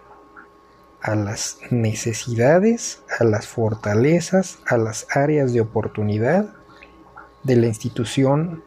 [1.02, 6.54] a las necesidades, a las fortalezas, a las áreas de oportunidad
[7.44, 8.64] de la institución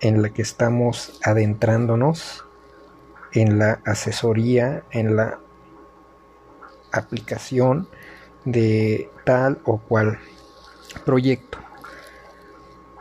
[0.00, 2.44] en la que estamos adentrándonos,
[3.40, 5.38] en la asesoría, en la
[6.92, 7.88] aplicación
[8.44, 10.18] de tal o cual
[11.04, 11.58] proyecto.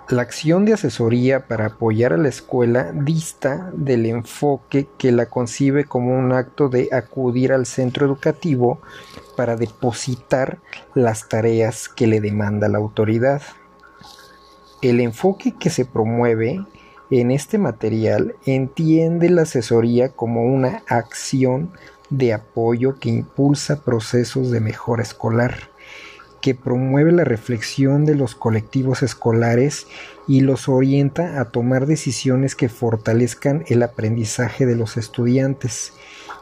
[0.10, 5.84] La acción de asesoría para apoyar a la escuela dista del enfoque que la concibe
[5.84, 8.80] como un acto de acudir al centro educativo
[9.36, 10.60] para depositar
[10.94, 13.42] las tareas que le demanda la autoridad.
[14.82, 16.66] El enfoque que se promueve
[17.10, 21.72] en este material entiende la asesoría como una acción
[22.10, 25.70] de apoyo que impulsa procesos de mejora escolar
[26.42, 29.88] que promueve la reflexión de los colectivos escolares
[30.28, 35.94] y los orienta a tomar decisiones que fortalezcan el aprendizaje de los estudiantes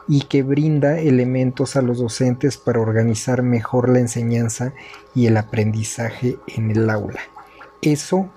[0.08, 4.72] y que brinda elementos a los docentes para organizar mejor la enseñanza
[5.14, 7.20] y el aprendizaje en el aula.
[7.82, 8.30] Eso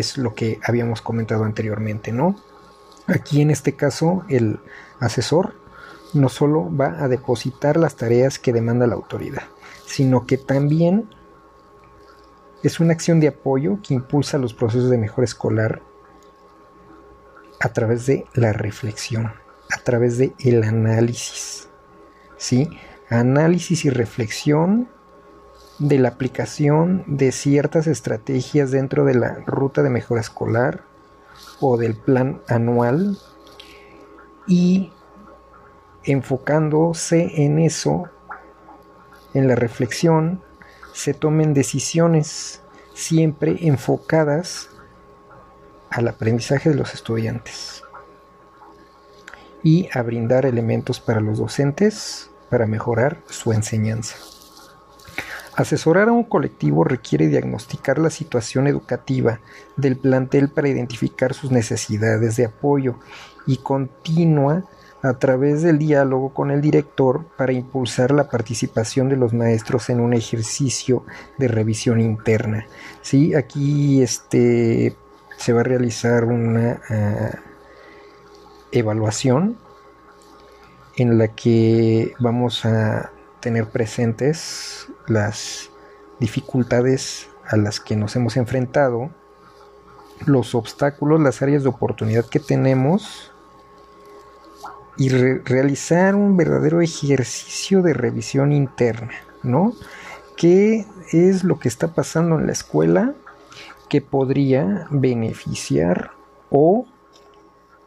[0.00, 2.36] es lo que habíamos comentado anteriormente, ¿no?
[3.06, 4.60] Aquí en este caso el
[5.00, 5.54] asesor
[6.14, 9.42] no solo va a depositar las tareas que demanda la autoridad,
[9.86, 11.08] sino que también
[12.62, 15.82] es una acción de apoyo que impulsa los procesos de mejora escolar
[17.60, 19.32] a través de la reflexión,
[19.70, 21.68] a través de el análisis.
[22.36, 22.70] ¿Sí?
[23.10, 24.88] Análisis y reflexión
[25.78, 30.82] de la aplicación de ciertas estrategias dentro de la ruta de mejora escolar
[31.60, 33.18] o del plan anual
[34.46, 34.92] y
[36.04, 38.08] enfocándose en eso
[39.32, 40.42] en la reflexión
[40.92, 42.60] se tomen decisiones
[42.94, 44.68] siempre enfocadas
[45.90, 47.82] al aprendizaje de los estudiantes
[49.64, 54.16] y a brindar elementos para los docentes para mejorar su enseñanza.
[55.56, 59.40] Asesorar a un colectivo requiere diagnosticar la situación educativa
[59.76, 62.96] del plantel para identificar sus necesidades de apoyo
[63.46, 64.64] y continua
[65.02, 70.00] a través del diálogo con el director para impulsar la participación de los maestros en
[70.00, 71.04] un ejercicio
[71.36, 72.66] de revisión interna.
[73.02, 73.34] ¿Sí?
[73.34, 74.96] Aquí este,
[75.36, 77.38] se va a realizar una ah,
[78.72, 79.56] evaluación
[80.96, 85.70] en la que vamos a tener presentes las
[86.20, 89.10] dificultades a las que nos hemos enfrentado,
[90.26, 93.32] los obstáculos, las áreas de oportunidad que tenemos
[94.96, 99.12] y realizar un verdadero ejercicio de revisión interna,
[99.42, 99.74] ¿no?
[100.36, 103.14] ¿Qué es lo que está pasando en la escuela
[103.88, 106.12] que podría beneficiar
[106.50, 106.86] o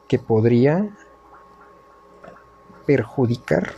[0.07, 0.89] que podría
[2.85, 3.73] perjudicar,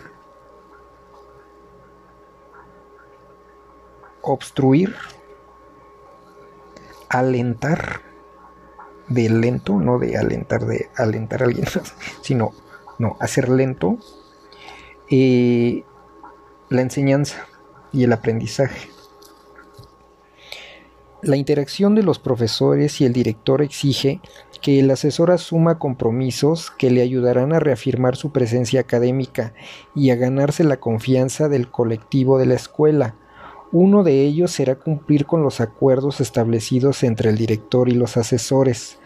[4.31, 4.95] obstruir,
[7.09, 8.01] alentar
[9.07, 11.65] de lento, no de alentar de alentar a alguien,
[12.21, 12.53] sino
[12.99, 13.97] no, hacer lento
[15.09, 15.83] eh,
[16.69, 17.47] la enseñanza
[17.91, 18.89] y el aprendizaje.
[21.21, 24.21] La interacción de los profesores y el director exige
[24.61, 29.53] que el asesor asuma compromisos que le ayudarán a reafirmar su presencia académica
[29.95, 33.15] y a ganarse la confianza del colectivo de la escuela.
[33.71, 38.97] Uno de ellos será cumplir con los acuerdos establecidos entre el director y los asesores,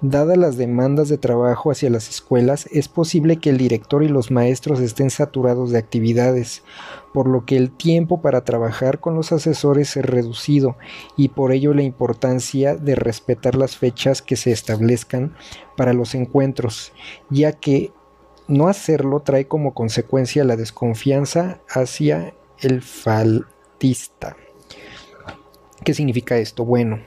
[0.00, 4.30] Dadas las demandas de trabajo hacia las escuelas, es posible que el director y los
[4.30, 6.62] maestros estén saturados de actividades,
[7.12, 10.76] por lo que el tiempo para trabajar con los asesores es reducido
[11.16, 15.34] y por ello la importancia de respetar las fechas que se establezcan
[15.76, 16.92] para los encuentros,
[17.28, 17.90] ya que
[18.46, 22.82] no hacerlo trae como consecuencia la desconfianza hacia el
[23.78, 24.36] faltista.
[25.84, 26.64] ¿Qué significa esto?
[26.64, 27.00] Bueno,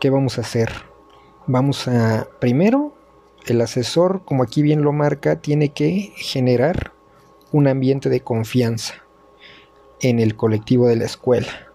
[0.00, 0.70] ¿qué vamos a hacer?
[1.46, 2.94] Vamos a, primero,
[3.46, 6.92] el asesor, como aquí bien lo marca, tiene que generar
[7.52, 8.94] un ambiente de confianza
[10.00, 11.67] en el colectivo de la escuela.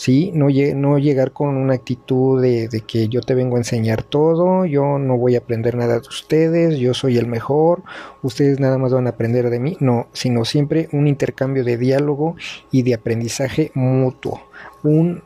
[0.00, 0.32] ¿Sí?
[0.34, 4.98] No, llegar con una actitud de, de, que yo te vengo a enseñar todo, yo
[4.98, 7.82] no voy a aprender nada de ustedes, yo soy el mejor,
[8.22, 12.34] ustedes nada más van a aprender de mí, no, sino siempre un intercambio de diálogo
[12.70, 14.40] y de aprendizaje mutuo,
[14.82, 15.22] un,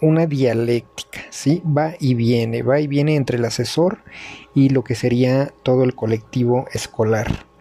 [0.00, 1.60] una dialéctica, ¿sí?
[1.66, 4.04] Va y viene, va y viene entre el asesor
[4.54, 7.51] y lo que sería todo el colectivo escolar.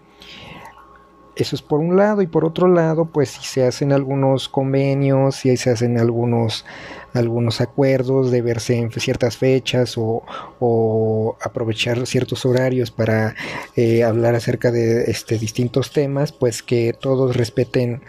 [1.42, 5.38] Eso es por un lado y por otro lado, pues si se hacen algunos convenios,
[5.38, 6.66] si se hacen algunos,
[7.14, 13.34] algunos acuerdos de verse en ciertas fechas o, aprovechar ciertos horarios para
[13.76, 18.04] eh, hablar acerca de este, distintos temas, pues que todos respeten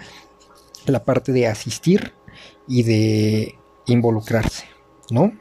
[0.84, 2.12] la parte de asistir
[2.68, 3.54] y de
[3.86, 4.66] involucrarse,
[5.10, 5.32] ¿no?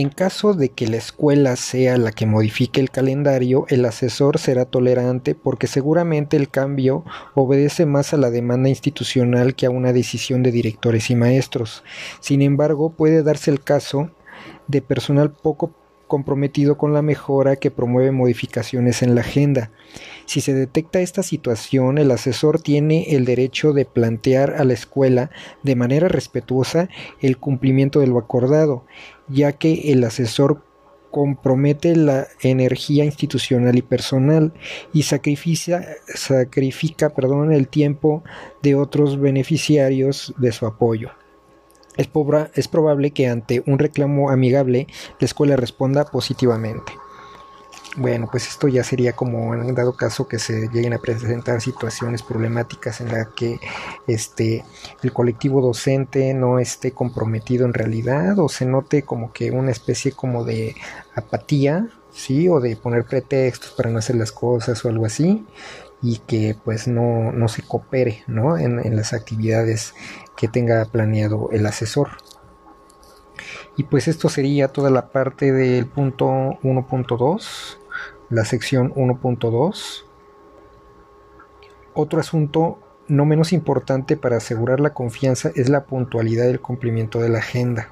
[0.00, 4.64] En caso de que la escuela sea la que modifique el calendario, el asesor será
[4.64, 10.42] tolerante porque seguramente el cambio obedece más a la demanda institucional que a una decisión
[10.42, 11.84] de directores y maestros.
[12.20, 14.10] Sin embargo, puede darse el caso
[14.68, 15.74] de personal poco
[16.10, 19.70] comprometido con la mejora que promueve modificaciones en la agenda.
[20.26, 25.30] Si se detecta esta situación, el asesor tiene el derecho de plantear a la escuela
[25.62, 26.88] de manera respetuosa
[27.20, 28.84] el cumplimiento de lo acordado,
[29.30, 30.62] ya que el asesor
[31.10, 34.52] compromete la energía institucional y personal
[34.92, 38.22] y sacrifica, sacrifica perdón, el tiempo
[38.62, 41.10] de otros beneficiarios de su apoyo.
[41.96, 42.08] Es,
[42.54, 44.86] es probable que ante un reclamo amigable
[45.18, 46.92] la escuela responda positivamente.
[47.96, 52.22] Bueno, pues esto ya sería como en dado caso que se lleguen a presentar situaciones
[52.22, 53.58] problemáticas en las que
[54.06, 54.64] este
[55.02, 60.12] el colectivo docente no esté comprometido en realidad o se note como que una especie
[60.12, 60.76] como de
[61.16, 65.44] apatía, sí, o de poner pretextos para no hacer las cosas o algo así
[66.00, 68.56] y que pues no, no se coopere ¿no?
[68.56, 69.94] En las actividades
[70.36, 72.10] que tenga planeado el asesor.
[73.76, 76.26] Y pues esto sería toda la parte del punto
[76.62, 77.79] 1.2
[78.30, 80.04] la sección 1.2.
[81.94, 82.78] Otro asunto
[83.08, 87.88] no menos importante para asegurar la confianza es la puntualidad del cumplimiento de la agenda,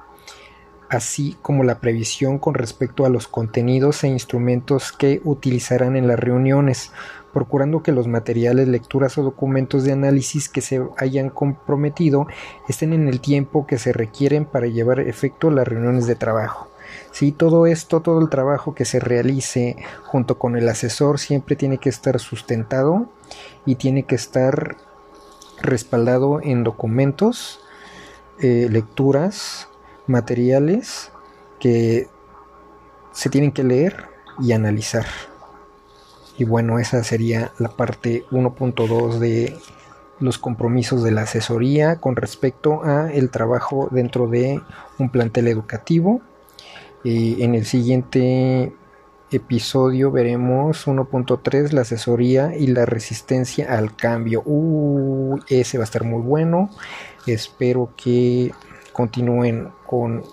[0.89, 6.17] así como la previsión con respecto a los contenidos e instrumentos que utilizarán en las
[6.17, 6.93] reuniones,
[7.33, 12.27] procurando que los materiales, lecturas o documentos de análisis que se hayan comprometido
[12.69, 16.68] estén en el tiempo que se requieren para llevar efecto las reuniones de trabajo.
[17.11, 21.77] Sí, todo esto, todo el trabajo que se realice junto con el asesor siempre tiene
[21.77, 23.09] que estar sustentado
[23.65, 24.77] y tiene que estar
[25.61, 27.59] respaldado en documentos,
[28.39, 29.67] eh, lecturas,
[30.07, 31.11] materiales
[31.59, 32.07] que
[33.11, 34.05] se tienen que leer
[34.39, 35.05] y analizar.
[36.37, 39.57] Y bueno, esa sería la parte 1.2 de
[40.19, 44.61] los compromisos de la asesoría con respecto a el trabajo dentro de
[44.97, 46.21] un plantel educativo
[47.03, 48.73] en el siguiente
[49.31, 54.41] episodio veremos 1.3, la asesoría y la resistencia al cambio.
[54.45, 56.69] Uy, ese va a estar muy bueno.
[57.25, 58.51] Espero que
[58.91, 60.23] continúen con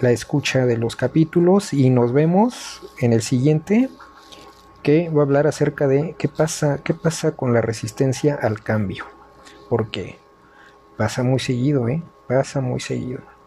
[0.00, 3.88] la escucha de los capítulos y nos vemos en el siguiente
[4.82, 9.06] que va a hablar acerca de qué pasa, qué pasa con la resistencia al cambio.
[9.68, 10.18] Porque
[10.96, 12.02] pasa muy seguido, ¿eh?
[12.26, 13.37] Pasa muy seguido.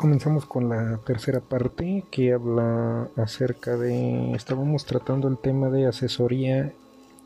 [0.00, 6.72] Comenzamos con la tercera parte que habla acerca de, estábamos tratando el tema de asesoría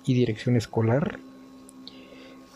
[0.05, 1.20] y dirección escolar.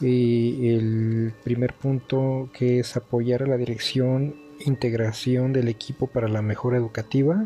[0.01, 6.79] El primer punto que es apoyar a la dirección, integración del equipo para la mejora
[6.79, 7.45] educativa.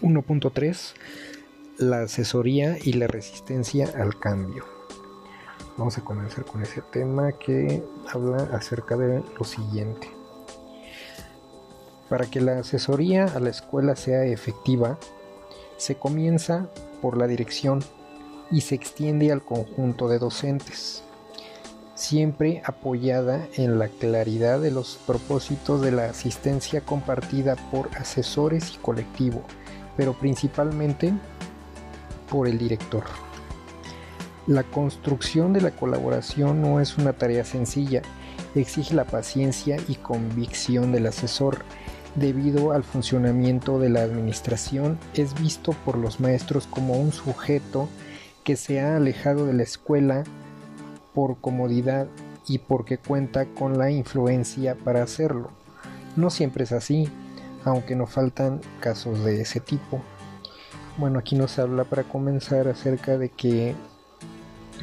[0.00, 0.94] 1.3
[1.78, 4.64] la asesoría y la resistencia al cambio.
[5.76, 7.82] Vamos a comenzar con ese tema que
[8.12, 10.17] habla acerca de lo siguiente.
[12.08, 14.98] Para que la asesoría a la escuela sea efectiva,
[15.76, 16.68] se comienza
[17.02, 17.80] por la dirección
[18.50, 21.02] y se extiende al conjunto de docentes,
[21.94, 28.78] siempre apoyada en la claridad de los propósitos de la asistencia compartida por asesores y
[28.78, 29.42] colectivo,
[29.96, 31.12] pero principalmente
[32.30, 33.04] por el director.
[34.46, 38.00] La construcción de la colaboración no es una tarea sencilla,
[38.54, 41.64] exige la paciencia y convicción del asesor
[42.18, 47.88] debido al funcionamiento de la administración, es visto por los maestros como un sujeto
[48.44, 50.24] que se ha alejado de la escuela
[51.14, 52.08] por comodidad
[52.46, 55.50] y porque cuenta con la influencia para hacerlo.
[56.16, 57.08] No siempre es así,
[57.64, 60.00] aunque no faltan casos de ese tipo.
[60.96, 63.74] Bueno, aquí nos habla para comenzar acerca de que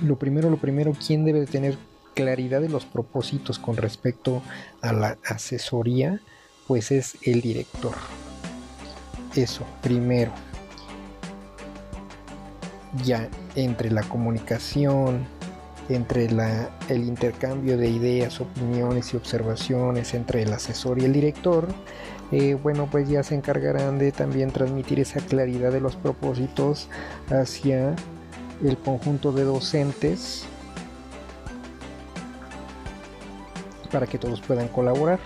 [0.01, 1.77] lo primero, lo primero, ¿quién debe tener
[2.13, 4.41] claridad de los propósitos con respecto
[4.81, 6.21] a la asesoría?
[6.67, 7.93] Pues es el director.
[9.35, 10.31] Eso, primero.
[13.03, 15.27] Ya entre la comunicación,
[15.89, 21.67] entre la, el intercambio de ideas, opiniones y observaciones entre el asesor y el director,
[22.31, 26.89] eh, bueno, pues ya se encargarán de también transmitir esa claridad de los propósitos
[27.29, 27.95] hacia
[28.63, 30.45] el conjunto de docentes
[33.91, 35.19] para que todos puedan colaborar.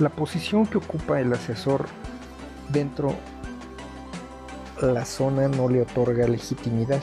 [0.00, 1.86] La posición que ocupa el asesor
[2.70, 3.14] dentro
[4.82, 7.00] la zona no le otorga legitimidad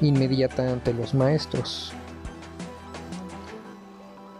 [0.00, 1.92] inmediata ante los maestros.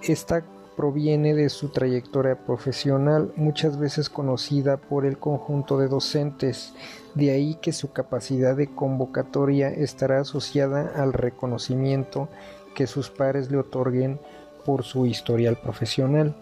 [0.03, 0.43] Esta
[0.75, 6.73] proviene de su trayectoria profesional, muchas veces conocida por el conjunto de docentes,
[7.15, 12.31] de ahí que su capacidad de convocatoria estará asociada al reconocimiento
[12.75, 14.19] que sus pares le otorguen
[14.65, 16.35] por su historial profesional.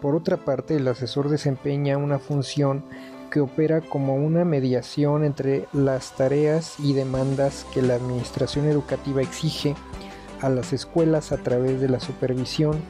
[0.00, 2.84] Por otra parte, el asesor desempeña una función
[3.30, 9.74] que opera como una mediación entre las tareas y demandas que la administración educativa exige
[10.40, 12.80] a las escuelas a través de la supervisión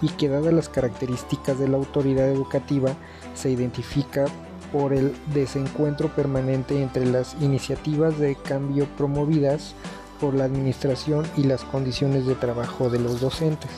[0.00, 2.94] y que dadas las características de la autoridad educativa
[3.34, 4.24] se identifica
[4.72, 9.74] por el desencuentro permanente entre las iniciativas de cambio promovidas
[10.20, 13.70] por la administración y las condiciones de trabajo de los docentes.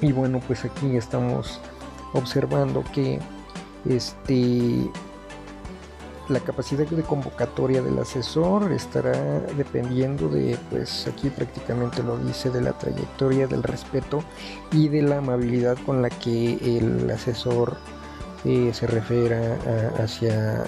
[0.00, 1.60] Y bueno, pues aquí estamos
[2.12, 3.18] observando que
[3.88, 4.90] este
[6.28, 12.60] la capacidad de convocatoria del asesor estará dependiendo de, pues aquí prácticamente lo dice, de
[12.60, 14.22] la trayectoria, del respeto
[14.70, 17.78] y de la amabilidad con la que el asesor
[18.44, 19.56] eh, se refiera
[19.98, 20.64] hacia,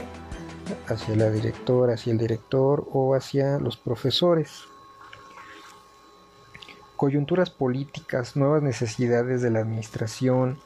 [0.88, 4.69] hacia la directora, hacia el director o hacia los profesores.
[7.00, 10.58] Coyunturas políticas, nuevas necesidades de la administración,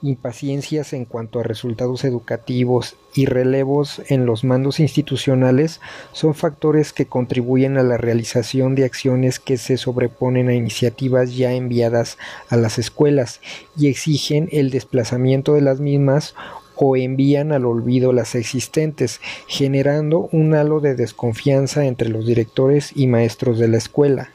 [0.00, 7.04] impaciencias en cuanto a resultados educativos y relevos en los mandos institucionales son factores que
[7.04, 12.16] contribuyen a la realización de acciones que se sobreponen a iniciativas ya enviadas
[12.48, 13.42] a las escuelas
[13.76, 16.34] y exigen el desplazamiento de las mismas
[16.74, 23.08] o envían al olvido las existentes, generando un halo de desconfianza entre los directores y
[23.08, 24.30] maestros de la escuela.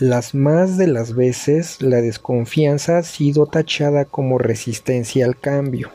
[0.00, 5.92] Las más de las veces la desconfianza ha sido tachada como resistencia al cambio,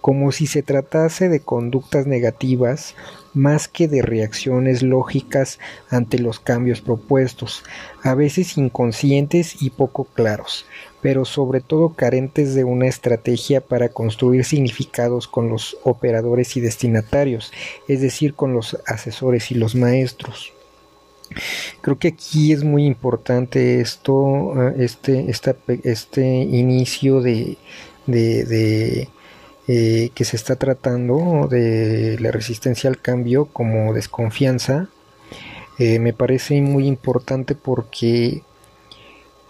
[0.00, 2.94] como si se tratase de conductas negativas
[3.34, 5.58] más que de reacciones lógicas
[5.90, 7.64] ante los cambios propuestos,
[8.04, 10.64] a veces inconscientes y poco claros,
[11.02, 17.52] pero sobre todo carentes de una estrategia para construir significados con los operadores y destinatarios,
[17.88, 20.55] es decir, con los asesores y los maestros.
[21.80, 25.26] Creo que aquí es muy importante esto, ah, este,
[25.84, 27.58] este inicio de,
[28.06, 29.08] de,
[29.68, 34.88] eh, que se está tratando de la resistencia al cambio como desconfianza.
[35.78, 38.42] Eh, me parece muy importante porque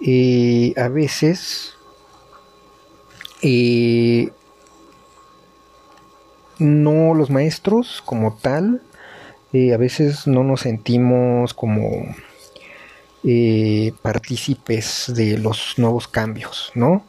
[0.00, 1.72] eh, a veces
[6.58, 8.82] no los maestros como tal
[9.52, 12.14] a veces no nos sentimos como
[13.24, 17.04] eh, partícipes de los nuevos cambios, ¿no?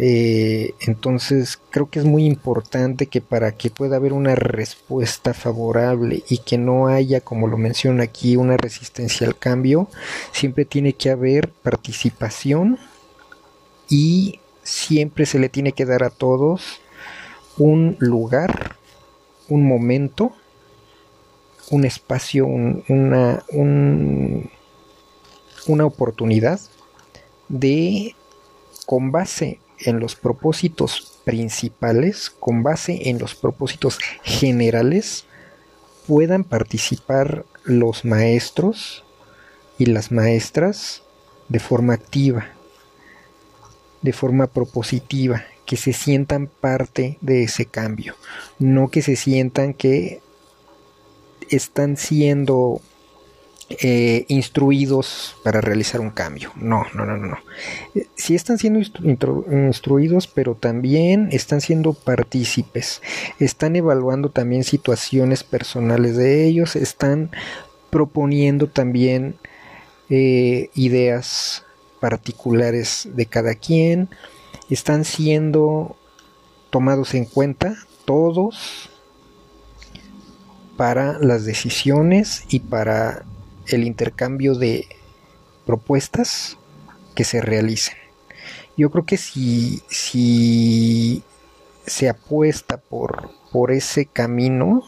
[0.00, 6.22] Eh, entonces creo que es muy importante que para que pueda haber una respuesta favorable
[6.28, 9.88] y que no haya, como lo menciona aquí, una resistencia al cambio,
[10.32, 12.78] siempre tiene que haber participación
[13.88, 16.80] y siempre se le tiene que dar a todos
[17.56, 18.76] un lugar,
[19.48, 20.32] un momento
[21.70, 23.44] un espacio, una,
[25.66, 26.60] una oportunidad
[27.48, 28.14] de,
[28.86, 35.24] con base en los propósitos principales, con base en los propósitos generales,
[36.06, 39.04] puedan participar los maestros
[39.78, 41.02] y las maestras
[41.48, 42.48] de forma activa,
[44.02, 48.16] de forma propositiva, que se sientan parte de ese cambio,
[48.58, 50.22] no que se sientan que
[51.50, 52.80] están siendo
[53.70, 56.52] eh, instruidos para realizar un cambio.
[56.56, 57.36] No, no, no, no.
[57.94, 63.02] Eh, sí están siendo instruidos, pero también están siendo partícipes.
[63.38, 66.76] Están evaluando también situaciones personales de ellos.
[66.76, 67.30] Están
[67.90, 69.36] proponiendo también
[70.08, 71.64] eh, ideas
[72.00, 74.08] particulares de cada quien.
[74.70, 75.94] Están siendo
[76.70, 77.76] tomados en cuenta
[78.06, 78.88] todos
[80.78, 83.24] para las decisiones y para
[83.66, 84.86] el intercambio de
[85.66, 86.56] propuestas
[87.16, 87.96] que se realicen.
[88.76, 91.24] Yo creo que si, si
[91.84, 94.84] se apuesta por, por ese camino,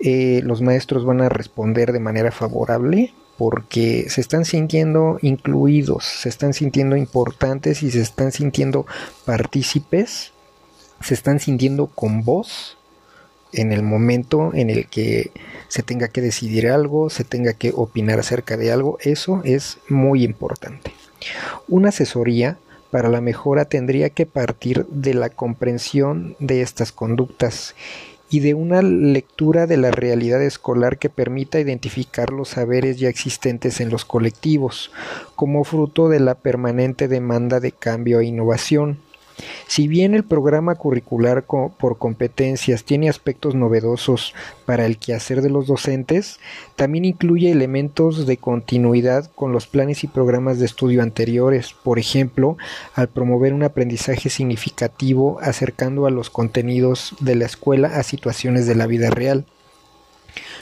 [0.00, 6.30] eh, los maestros van a responder de manera favorable porque se están sintiendo incluidos, se
[6.30, 8.86] están sintiendo importantes y se están sintiendo
[9.26, 10.32] partícipes,
[11.02, 12.78] se están sintiendo con voz
[13.56, 15.32] en el momento en el que
[15.68, 20.22] se tenga que decidir algo, se tenga que opinar acerca de algo, eso es muy
[20.22, 20.92] importante.
[21.66, 22.58] Una asesoría
[22.90, 27.74] para la mejora tendría que partir de la comprensión de estas conductas
[28.28, 33.80] y de una lectura de la realidad escolar que permita identificar los saberes ya existentes
[33.80, 34.90] en los colectivos,
[35.36, 38.98] como fruto de la permanente demanda de cambio e innovación.
[39.66, 44.34] Si bien el programa curricular por competencias tiene aspectos novedosos
[44.64, 46.38] para el quehacer de los docentes,
[46.76, 52.56] también incluye elementos de continuidad con los planes y programas de estudio anteriores, por ejemplo,
[52.94, 58.74] al promover un aprendizaje significativo acercando a los contenidos de la escuela a situaciones de
[58.74, 59.46] la vida real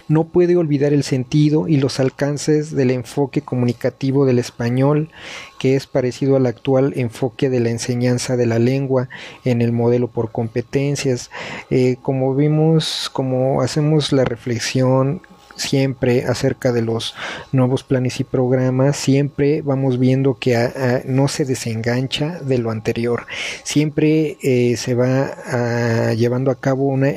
[0.08, 5.10] no puede olvidar el sentido y los alcances del enfoque comunicativo del español,
[5.58, 9.08] que es parecido al actual enfoque de la enseñanza de la lengua
[9.44, 11.30] en el modelo por competencias.
[11.70, 15.22] Eh, como vimos, como hacemos la reflexión
[15.56, 17.14] siempre acerca de los
[17.52, 23.26] nuevos planes y programas, siempre vamos viendo que no se desengancha de lo anterior,
[23.62, 27.12] siempre eh, se va llevando a cabo una,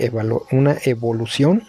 [0.51, 1.63] una evolución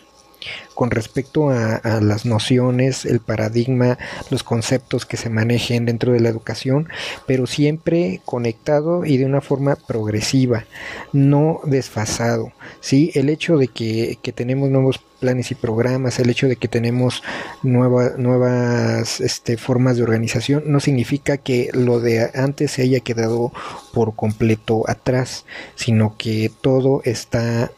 [0.75, 3.99] con respecto a, las nociones, el paradigma,
[4.31, 6.89] los conceptos que se manejen dentro de la educación,
[7.27, 10.67] pero siempre conectado y de una forma progresiva,
[11.13, 12.53] no desfasado.
[12.81, 13.11] ¿sí?
[13.15, 17.25] El hecho de que, tenemos nuevos planes y programas, el hecho de que tenemos
[17.65, 23.53] nuevas este, formas de organización, no significa que lo de antes se haya quedado
[23.93, 25.45] por completo atrás,
[25.75, 27.73] sino que todo está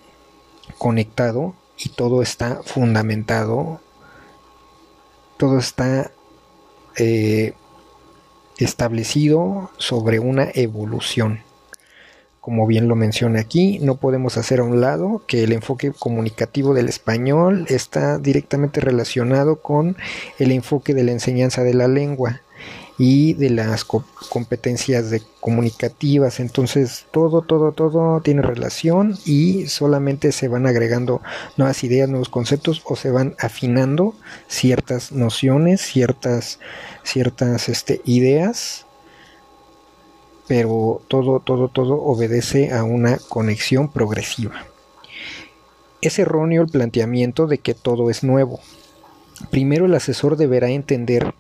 [0.77, 3.81] conectado y todo está fundamentado,
[5.37, 6.11] todo está
[6.97, 7.55] eh,
[8.59, 11.41] establecido sobre una evolución.
[12.41, 16.75] Como bien lo menciona aquí, no podemos hacer a un lado que el enfoque comunicativo
[16.75, 19.97] del español está directamente relacionado con
[20.39, 22.41] el enfoque de la enseñanza de la lengua
[23.03, 25.07] y de las competencias
[25.41, 26.39] comunicativas.
[26.39, 31.23] Entonces todo, todo, todo tiene relación y solamente se van agregando
[31.57, 34.15] nuevas ideas, nuevos conceptos o se van afinando
[34.49, 36.61] ciertas nociones, ciertas,
[37.03, 38.85] ciertas este, ideas.
[40.47, 44.67] Pero todo, todo, todo obedece a una conexión progresiva.
[46.03, 48.61] Es erróneo el planteamiento de que todo es nuevo.
[49.51, 51.35] Primero el asesor deberá entender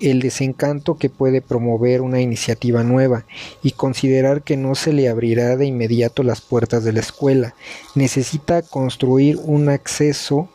[0.00, 3.24] el desencanto que puede promover una iniciativa nueva
[3.62, 7.54] y considerar que no se le abrirá de inmediato las puertas de la escuela.
[7.94, 10.48] Necesita construir un acceso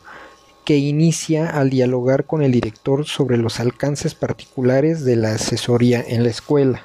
[0.65, 6.23] que inicia al dialogar con el director sobre los alcances particulares de la asesoría en
[6.23, 6.83] la escuela.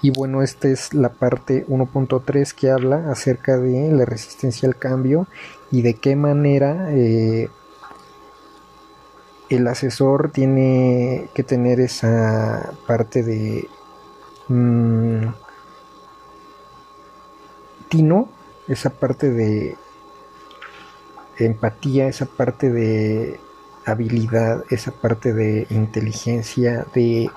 [0.00, 5.26] Y bueno, esta es la parte 1.3 que habla acerca de la resistencia al cambio
[5.72, 7.48] y de qué manera eh,
[9.48, 13.68] el asesor tiene que tener esa parte de
[14.48, 15.26] mm,
[17.88, 18.28] tino,
[18.68, 19.76] esa parte de
[21.38, 23.40] empatía, esa parte de
[23.86, 27.30] habilidad, esa parte de inteligencia, de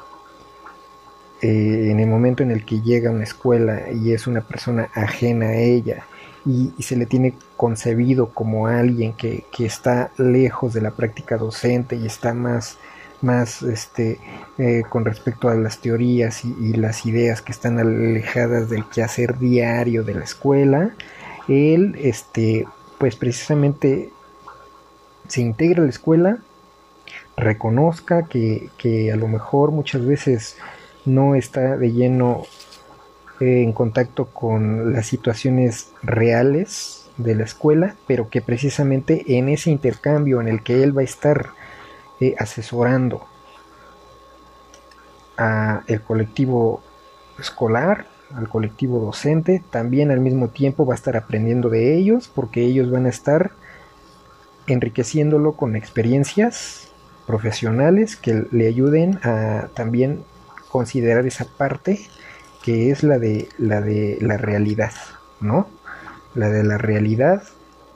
[1.42, 4.90] eh, en el momento en el que llega a una escuela y es una persona
[4.94, 6.06] ajena a ella
[6.46, 12.06] y, se le tiene concebido como alguien que, está lejos de la práctica docente y
[12.06, 12.78] está más,
[13.22, 14.20] más este,
[14.58, 20.04] eh, con respecto a las teorías y, las ideas que están alejadas del quehacer diario
[20.04, 20.96] de la escuela,
[21.48, 22.68] él, este,
[22.98, 24.12] pues precisamente
[25.28, 26.40] se integra a la escuela,
[27.38, 30.58] reconozca que, que a lo mejor muchas veces
[31.06, 32.44] no está de lleno
[33.42, 40.42] en contacto con las situaciones reales de la escuela, pero que precisamente en ese intercambio
[40.42, 41.50] en el que él va a estar
[42.20, 43.26] eh, asesorando
[45.38, 46.84] a el colectivo
[47.40, 52.62] escolar, al colectivo docente, también al mismo tiempo va a estar aprendiendo de ellos porque
[52.62, 53.52] ellos van a estar
[54.68, 56.92] enriqueciéndolo con experiencias
[57.26, 60.24] profesionales que le ayuden a también
[60.70, 62.00] considerar esa parte
[62.64, 64.94] que es la de la de la realidad,
[65.40, 65.68] ¿no?
[66.36, 67.44] La de la realidad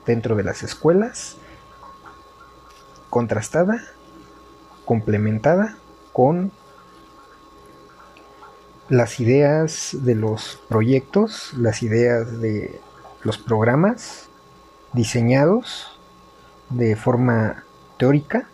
[0.06, 1.36] dentro de las escuelas
[3.10, 3.82] contrastada,
[4.84, 5.76] complementada
[6.12, 6.52] con
[8.88, 12.80] las ideas de los proyectos, las ideas de
[13.22, 14.28] los programas
[14.92, 15.98] diseñados
[16.70, 17.64] de forma
[17.98, 18.48] teórica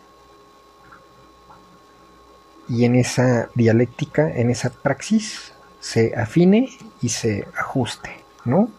[2.69, 5.52] y en esa dialéctica, en esa praxis,
[5.83, 6.71] se afine
[7.03, 8.11] y se ajuste,
[8.45, 8.71] ¿no?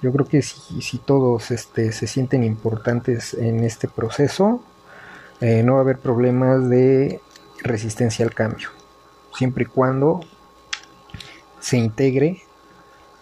[0.00, 4.62] Yo creo que si, todos este, se sienten importantes en este proceso,
[5.40, 7.20] eh, no va a haber problemas de
[7.58, 8.70] resistencia al cambio,
[9.36, 10.20] siempre y cuando
[11.60, 12.42] se integre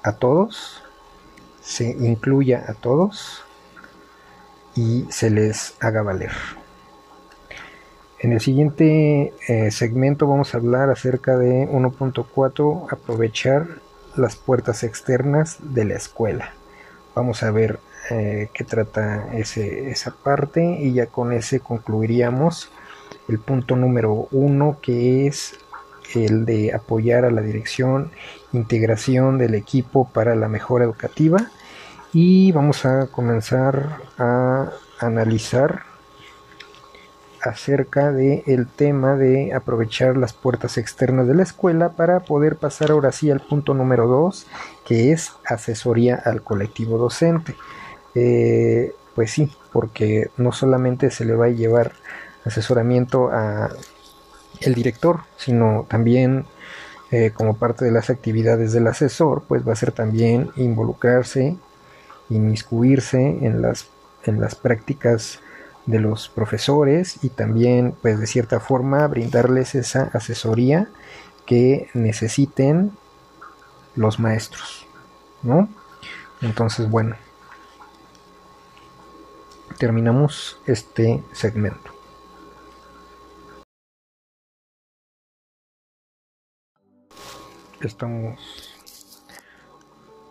[0.02, 0.82] a todos,
[1.62, 3.44] se incluya a todos
[4.74, 6.32] y se les haga valer.
[8.22, 13.66] En el siguiente eh, segmento vamos a hablar acerca de 1.4, aprovechar
[14.14, 16.52] las puertas externas de la escuela.
[17.14, 22.70] Vamos a ver eh, qué trata ese, esa parte y ya con ese concluiríamos
[23.26, 25.58] el punto número uno que es
[26.14, 28.10] el de apoyar a la dirección,
[28.52, 31.50] integración del equipo para la mejora educativa
[32.12, 35.89] y vamos a comenzar a analizar
[37.42, 42.90] acerca del el tema de aprovechar las puertas externas de la escuela para poder pasar
[42.90, 44.46] ahora sí al punto número 2
[44.84, 47.54] que es asesoría al colectivo docente.
[48.14, 51.92] Eh, pues sí porque no solamente se le va a llevar
[52.44, 53.70] asesoramiento a
[54.60, 56.46] el director, sino también
[57.10, 61.56] eh, como parte de las actividades del asesor, pues va a ser también involucrarse,
[62.28, 63.88] inmiscuirse en las,
[64.24, 65.40] en las prácticas
[65.86, 70.88] de los profesores y también pues de cierta forma brindarles esa asesoría
[71.46, 72.92] que necesiten
[73.96, 74.86] los maestros,
[75.42, 75.68] ¿no?
[76.42, 77.16] Entonces, bueno,
[79.78, 82.00] terminamos este segmento.
[87.86, 88.74] estamos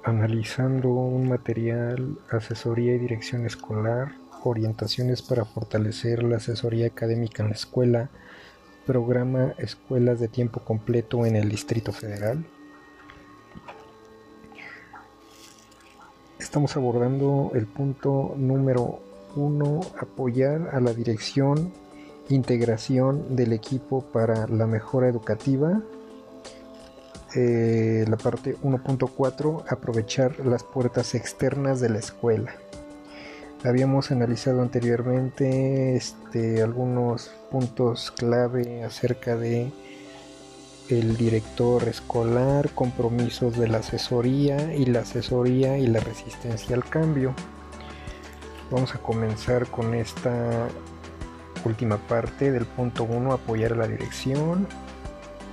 [0.04, 7.56] analizando un material, asesoría y dirección escolar, orientaciones para fortalecer la asesoría académica en la
[7.56, 8.10] escuela,
[8.86, 12.46] programa Escuelas de Tiempo Completo en el Distrito Federal.
[16.40, 19.00] Estamos abordando el punto número
[19.36, 21.72] uno, apoyar a la dirección,
[22.30, 25.82] integración del equipo para la mejora educativa
[27.36, 32.56] eh, la parte 1.4, aprovechar las puertas externas de la escuela.
[33.64, 39.72] Habíamos analizado anteriormente este, algunos puntos clave acerca de
[40.90, 47.34] el director escolar, compromisos de la asesoría y la asesoría y la resistencia al cambio.
[48.72, 50.68] Vamos a comenzar con esta
[51.66, 54.68] última parte del punto 1, apoyar a la dirección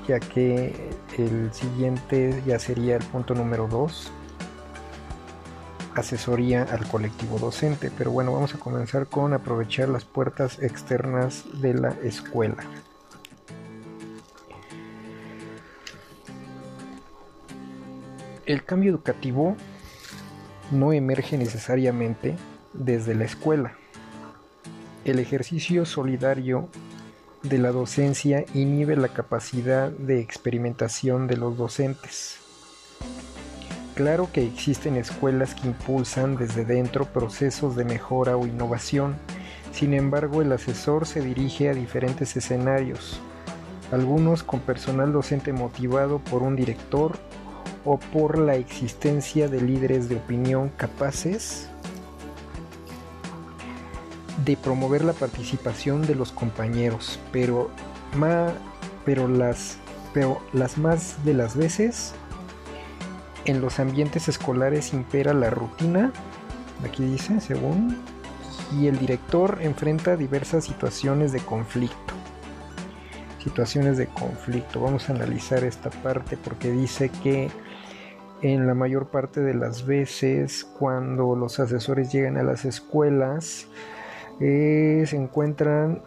[0.07, 0.73] ya que
[1.19, 4.13] el siguiente ya sería el punto número 2,
[5.97, 7.91] asesoría al colectivo docente.
[7.97, 12.63] Pero bueno, vamos a comenzar con aprovechar las puertas externas de la escuela.
[18.45, 19.57] El cambio educativo
[20.71, 22.37] no emerge necesariamente
[22.73, 23.75] desde la escuela.
[25.05, 26.69] El ejercicio solidario
[27.43, 32.39] de la docencia inhibe la capacidad de experimentación de los docentes.
[33.97, 39.17] Claro que existen escuelas que impulsan desde dentro procesos de mejora o innovación,
[39.73, 43.19] sin embargo el asesor se dirige a diferentes escenarios,
[43.91, 47.17] algunos con personal docente motivado por un director
[47.87, 51.71] o por la existencia de líderes de opinión capaces
[54.45, 57.71] de promover la participación de los compañeros, pero,
[59.07, 59.79] pero, las,
[60.13, 62.13] pero las más de las veces
[63.47, 66.13] en los ambientes escolares impera la rutina,
[66.85, 67.97] aquí dice, según,
[68.79, 72.15] y el director enfrenta diversas situaciones de conflicto.
[73.43, 74.81] Situaciones de conflicto.
[74.81, 77.49] Vamos a analizar esta parte porque dice que
[78.43, 83.67] en la mayor parte de las veces cuando los asesores llegan a las escuelas
[84.41, 86.03] eh, se encuentran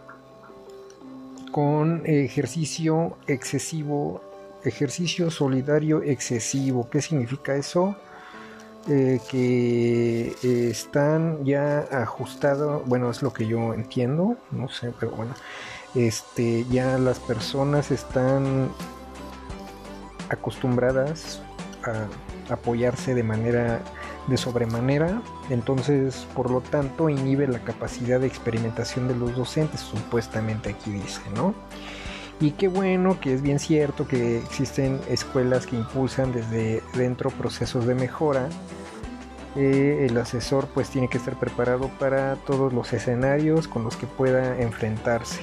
[1.51, 4.21] con ejercicio excesivo,
[4.63, 6.89] ejercicio solidario excesivo.
[6.89, 7.95] ¿Qué significa eso?
[8.87, 10.35] Eh, que
[10.69, 15.35] están ya ajustados, bueno, es lo que yo entiendo, no sé, pero bueno,
[15.93, 18.69] este, ya las personas están
[20.29, 21.41] acostumbradas
[21.83, 22.07] a
[22.53, 23.81] apoyarse de manera
[24.27, 30.69] de sobremanera, entonces por lo tanto inhibe la capacidad de experimentación de los docentes, supuestamente
[30.69, 31.53] aquí dice, ¿no?
[32.41, 37.85] Y qué bueno que es bien cierto que existen escuelas que impulsan desde dentro procesos
[37.85, 38.47] de mejora.
[39.55, 44.07] Eh, el asesor pues tiene que estar preparado para todos los escenarios con los que
[44.07, 45.41] pueda enfrentarse.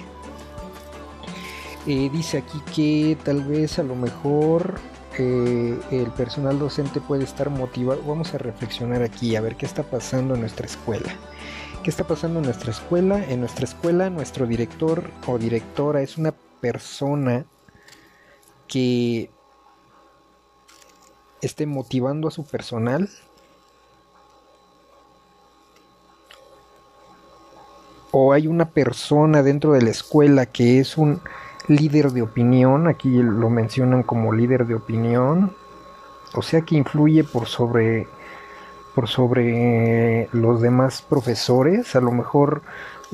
[1.86, 4.76] Eh, dice aquí que tal vez a lo mejor
[5.18, 8.02] eh, el personal docente puede estar motivado.
[8.06, 11.14] Vamos a reflexionar aquí a ver qué está pasando en nuestra escuela.
[11.82, 13.22] ¿Qué está pasando en nuestra escuela?
[13.28, 17.44] En nuestra escuela nuestro director o directora es una persona
[18.68, 19.30] que
[21.40, 23.08] esté motivando a su personal
[28.10, 31.20] o hay una persona dentro de la escuela que es un
[31.68, 35.54] líder de opinión, aquí lo mencionan como líder de opinión,
[36.34, 38.06] o sea que influye por sobre
[38.94, 42.62] por sobre los demás profesores, a lo mejor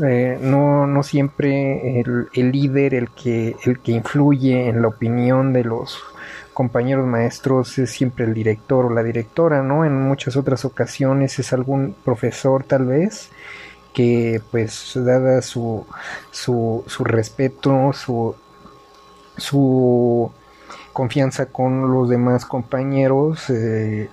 [0.03, 5.53] eh, no, no, siempre el, el, líder, el que, el que influye en la opinión
[5.53, 6.03] de los
[6.55, 9.85] compañeros maestros es siempre el director o la directora, ¿no?
[9.85, 13.31] En muchas otras ocasiones es algún profesor tal vez
[13.93, 15.87] que pues dada su,
[16.31, 18.35] su, su respeto, su,
[19.37, 20.33] su
[20.93, 24.09] confianza con los demás compañeros, eh,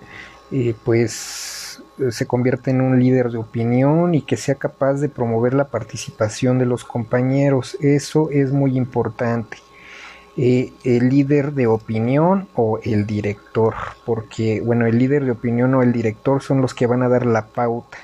[0.84, 1.59] pues
[2.12, 6.60] se convierte en un líder de opinión y que sea capaz de promover la participación
[6.60, 7.78] de los compañeros.
[7.82, 9.58] Eso es muy importante.
[10.38, 13.74] Eh, el líder de opinión o el director,
[14.06, 17.26] porque bueno, el líder de opinión o el director son los que van a dar
[17.26, 17.97] la pauta.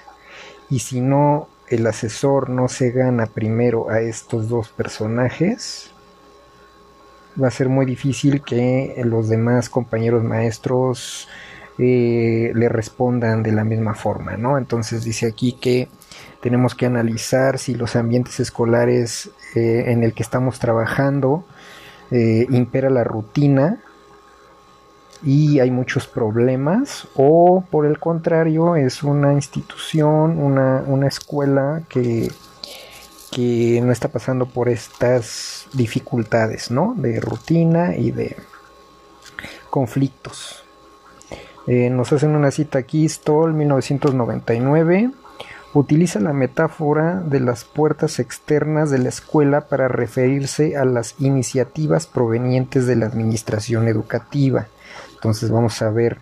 [0.69, 5.91] Y si no, el asesor no se gana primero a estos dos personajes,
[7.41, 11.27] va a ser muy difícil que los demás compañeros maestros
[11.77, 14.57] eh, le respondan de la misma forma, ¿no?
[14.57, 15.89] Entonces dice aquí que
[16.41, 21.45] tenemos que analizar si los ambientes escolares eh, en el que estamos trabajando
[22.11, 23.81] eh, impera la rutina
[25.23, 32.29] y hay muchos problemas o por el contrario es una institución, una, una escuela que
[33.35, 36.93] que no está pasando por estas dificultades, ¿no?
[36.95, 38.37] De rutina y de
[39.69, 40.64] conflictos.
[41.67, 45.11] Eh, nos hacen una cita aquí, Stoll, 1999.
[45.73, 52.07] Utiliza la metáfora de las puertas externas de la escuela para referirse a las iniciativas
[52.07, 54.67] provenientes de la administración educativa.
[55.15, 56.19] Entonces vamos a ver,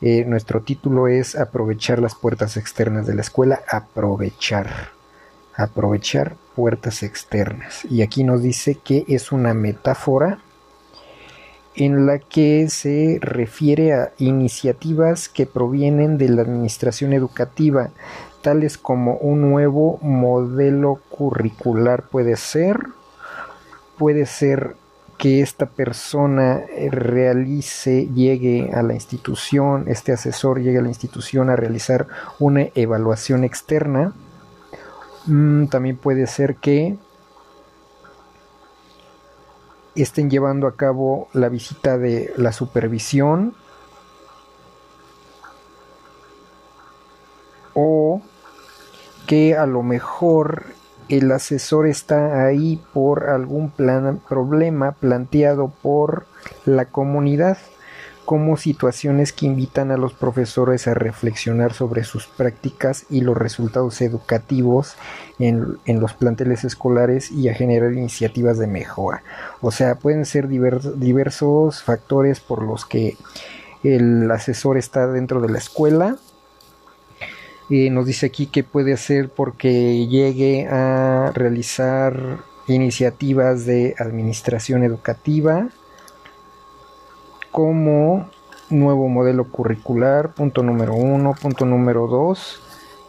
[0.00, 4.92] eh, nuestro título es aprovechar las puertas externas de la escuela, aprovechar
[5.54, 7.84] aprovechar puertas externas.
[7.84, 10.38] Y aquí nos dice que es una metáfora
[11.74, 17.90] en la que se refiere a iniciativas que provienen de la administración educativa,
[18.42, 22.04] tales como un nuevo modelo curricular.
[22.04, 22.78] Puede ser,
[23.98, 24.76] puede ser
[25.18, 31.56] que esta persona realice, llegue a la institución, este asesor llegue a la institución a
[31.56, 32.08] realizar
[32.40, 34.12] una evaluación externa,
[35.26, 36.96] Mm, también puede ser que
[39.94, 43.54] estén llevando a cabo la visita de la supervisión
[47.74, 48.22] o
[49.26, 50.64] que a lo mejor
[51.08, 56.26] el asesor está ahí por algún plan, problema planteado por
[56.64, 57.58] la comunidad
[58.24, 64.00] como situaciones que invitan a los profesores a reflexionar sobre sus prácticas y los resultados
[64.00, 64.94] educativos
[65.48, 69.22] en, los planteles escolares y a generar iniciativas de mejora.
[69.60, 73.16] O sea, pueden ser diversos factores por los que
[73.82, 76.16] el asesor está dentro de la escuela.
[77.70, 82.38] Eh, nos dice aquí que puede ser porque llegue a realizar
[82.68, 85.68] iniciativas de administración educativa,
[87.50, 88.30] como
[88.70, 92.60] nuevo modelo curricular, punto número uno, punto número dos,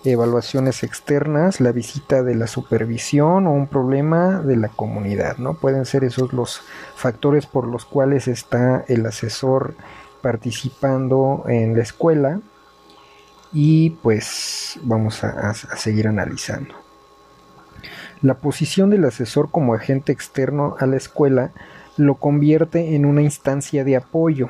[0.04, 5.54] evaluaciones externas, la visita de la supervisión o un problema de la comunidad, ¿no?
[5.54, 6.62] Pueden ser esos los
[6.96, 9.76] factores por los cuales está el asesor
[10.22, 12.42] participando en la escuela
[13.52, 16.74] y pues vamos a, seguir analizando.
[18.22, 21.52] La posición del asesor como agente externo a la escuela
[21.98, 24.50] lo convierte en una instancia de apoyo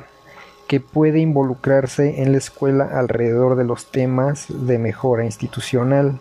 [0.66, 6.18] que puede involucrarse en la escuela alrededor de los temas de mejora institucional.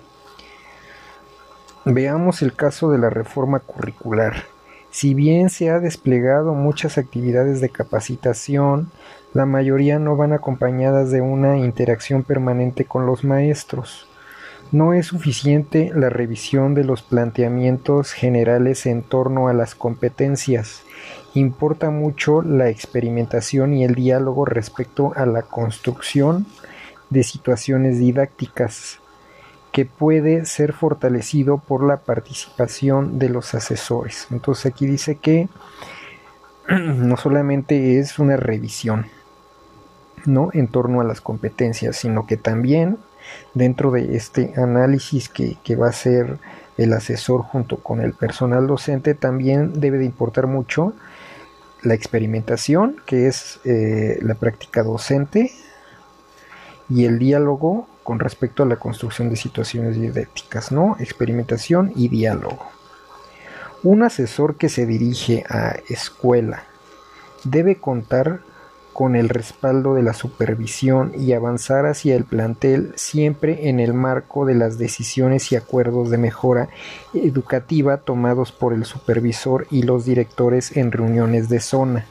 [1.85, 4.45] Veamos el caso de la reforma curricular.
[4.89, 8.91] Si bien se ha desplegado muchas actividades de capacitación,
[9.33, 14.07] la mayoría no van acompañadas de una interacción permanente con los maestros.
[14.71, 20.83] No es suficiente la revisión de los planteamientos generales en torno a las competencias.
[21.33, 26.45] Importa mucho la experimentación y el diálogo respecto a la construcción
[27.09, 28.99] de situaciones didácticas
[29.71, 34.27] que puede ser fortalecido por la participación de los asesores.
[34.29, 35.49] Entonces aquí dice que
[36.69, 39.07] no solamente es una revisión,
[40.25, 40.49] ¿no?
[40.53, 42.97] En torno a las competencias, sino que también
[43.55, 46.37] dentro de este análisis que, va a hacer
[46.77, 50.93] el asesor junto con el personal docente, también debe de importar mucho
[51.83, 55.51] la experimentación, que es eh, la práctica docente,
[56.89, 60.97] y el diálogo con respecto a la construcción de situaciones didácticas, ¿no?
[60.99, 62.69] Experimentación y diálogo.
[63.83, 66.63] Un asesor que se dirige a escuela
[67.43, 68.41] debe contar
[68.93, 74.45] con el respaldo de la supervisión y avanzar hacia el plantel siempre en el marco
[74.45, 76.69] de las decisiones y acuerdos de mejora
[77.13, 82.05] educativa tomados por el supervisor y los directores en reuniones de zona.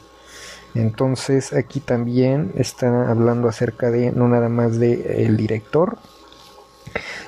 [0.75, 5.97] Entonces aquí también está hablando acerca de no nada más de el director,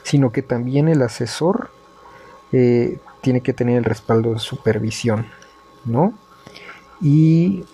[0.03, 1.69] sino que también el asesor
[2.51, 5.27] eh, tiene que tener el respaldo de supervisión,
[5.85, 6.13] ¿no?
[7.01, 7.65] Y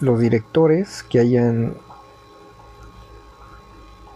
[0.00, 1.74] los directores que hayan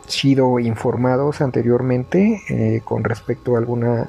[0.06, 4.08] sido informados anteriormente eh, con respecto a alguna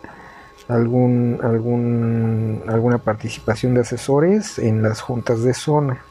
[0.70, 6.04] algún, algún, alguna participación de asesores en las juntas de zona.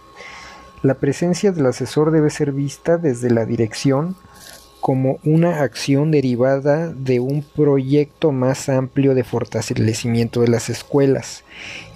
[0.83, 4.17] La presencia del asesor debe ser vista desde la dirección
[4.81, 11.45] como una acción derivada de un proyecto más amplio de fortalecimiento de las escuelas.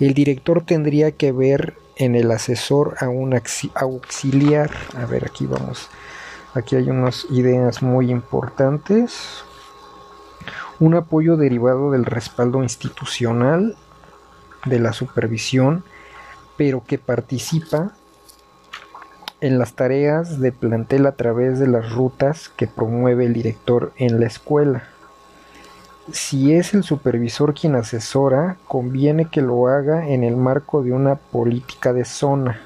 [0.01, 3.35] El director tendría que ver en el asesor a un
[3.75, 4.71] auxiliar.
[4.97, 5.89] A ver, aquí vamos.
[6.55, 9.45] Aquí hay unas ideas muy importantes
[10.83, 13.77] un apoyo derivado del respaldo institucional,
[14.67, 15.85] de la supervisión,
[16.57, 17.93] pero que participa
[19.41, 24.19] en las tareas de plantel a través de las rutas que promueve el director en
[24.19, 24.89] la escuela.
[26.11, 31.15] Si es el supervisor quien asesora, conviene que lo haga en el marco de una
[31.15, 32.61] política de zona,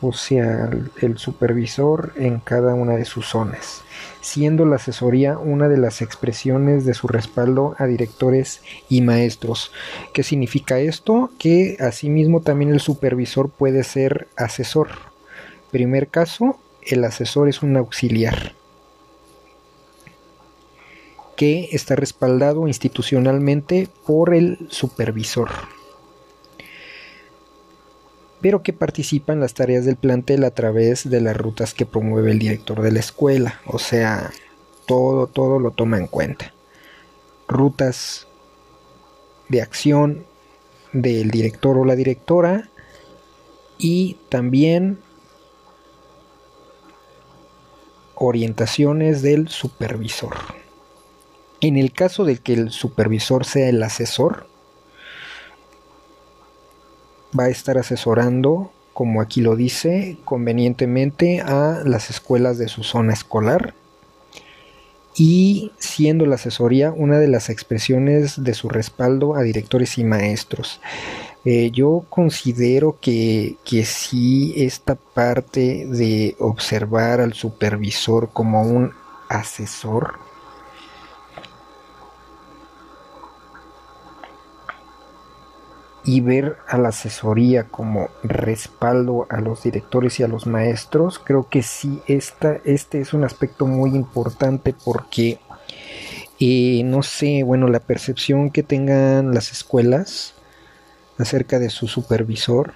[0.00, 3.82] o sea, el supervisor en cada una de sus zonas
[4.26, 9.70] siendo la asesoría una de las expresiones de su respaldo a directores y maestros.
[10.12, 11.30] ¿Qué significa esto?
[11.38, 14.88] Que asimismo también el supervisor puede ser asesor.
[15.70, 18.54] Primer caso, el asesor es un auxiliar
[21.36, 25.50] que está respaldado institucionalmente por el supervisor
[28.40, 32.30] pero que participa en las tareas del plantel a través de las rutas que promueve
[32.30, 33.60] el director de la escuela.
[33.66, 34.30] O sea,
[34.86, 36.54] todo, todo lo toma en cuenta.
[37.48, 38.28] Rutas
[39.48, 40.26] de acción
[40.92, 42.68] del director o la directora
[43.78, 45.00] y también
[48.14, 50.36] orientaciones del supervisor.
[51.66, 54.46] En el caso de que el supervisor sea el asesor,
[57.36, 63.14] va a estar asesorando, como aquí lo dice, convenientemente a las escuelas de su zona
[63.14, 63.74] escolar
[65.16, 70.80] y siendo la asesoría una de las expresiones de su respaldo a directores y maestros.
[71.44, 78.92] Eh, yo considero que, que sí esta parte de observar al supervisor como un
[79.28, 80.25] asesor
[86.06, 91.48] y ver a la asesoría como respaldo a los directores y a los maestros, creo
[91.48, 95.40] que sí, esta, este es un aspecto muy importante porque,
[96.38, 100.34] eh, no sé, bueno, la percepción que tengan las escuelas
[101.18, 102.74] acerca de su supervisor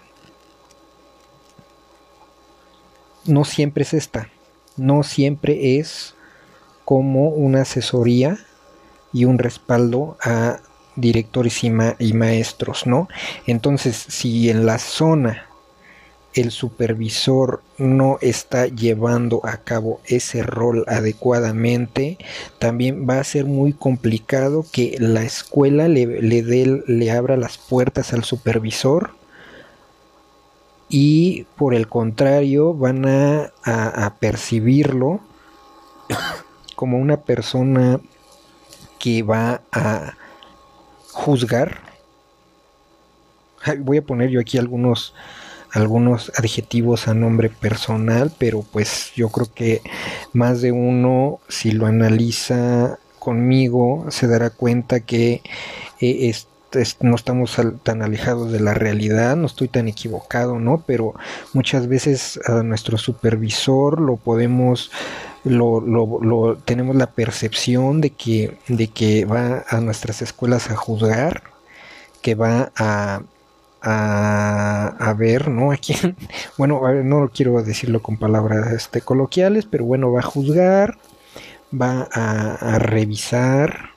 [3.27, 4.29] no siempre es esta,
[4.77, 6.17] no siempre es
[6.85, 8.39] como una asesoría
[9.13, 10.59] y un respaldo a
[11.01, 13.09] directores y, maestros, ¿no?
[13.47, 15.47] Entonces, si en la zona
[16.33, 22.19] el supervisor no está llevando a cabo ese rol adecuadamente,
[22.59, 26.43] también va a ser muy complicado que la escuela le, le,
[26.87, 29.11] le abra las puertas al supervisor
[30.89, 35.21] y por el contrario van a, a percibirlo
[36.75, 38.01] como una persona
[38.99, 40.15] que va a
[41.13, 41.81] juzgar.
[43.81, 45.15] Voy a poner yo aquí algunos
[45.73, 49.83] algunos adjetivos a nombre personal, pero pues yo creo que
[50.33, 55.43] más de uno, si lo analiza conmigo, se dará cuenta que
[56.01, 56.35] eh,
[57.01, 60.83] no estamos tan alejados de la realidad, no estoy tan equivocado, ¿no?
[60.87, 61.15] Pero
[61.53, 64.91] muchas veces a nuestro supervisor lo podemos
[65.45, 71.43] lo, lo, tenemos la percepción de que, de que va a nuestras escuelas a juzgar,
[72.23, 73.23] que va a,
[73.83, 75.73] a, ver, ¿no?
[75.73, 76.17] A quién,
[76.59, 80.99] bueno, no quiero decirlo con palabras este, coloquiales, pero bueno, va a juzgar,
[81.73, 83.91] va a, a revisar,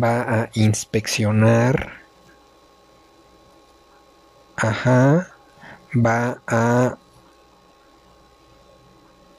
[0.00, 1.92] va a inspeccionar,
[4.56, 5.30] ajá,
[5.94, 6.96] va a,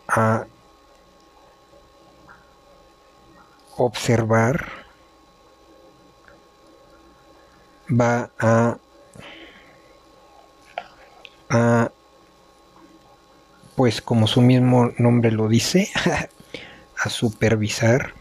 [0.10, 0.46] a
[3.78, 4.66] observar,
[7.90, 8.78] va a,
[11.50, 11.92] a
[13.76, 15.90] pues como su mismo nombre lo dice,
[16.98, 18.19] a supervisar.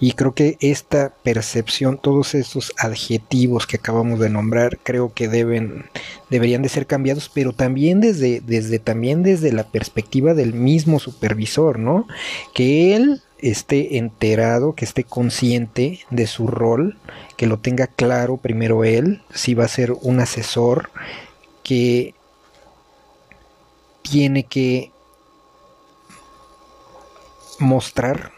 [0.00, 5.86] Y creo que esta percepción, todos esos adjetivos que acabamos de nombrar, creo que deben,
[6.30, 11.78] deberían de ser cambiados, pero también desde, desde, también desde la perspectiva del mismo supervisor,
[11.78, 12.06] ¿no?
[12.54, 16.98] Que él esté enterado, que esté consciente de su rol,
[17.36, 20.90] que lo tenga claro primero él, si va a ser un asesor
[21.62, 22.14] que
[24.02, 24.90] tiene que
[27.58, 28.33] mostrar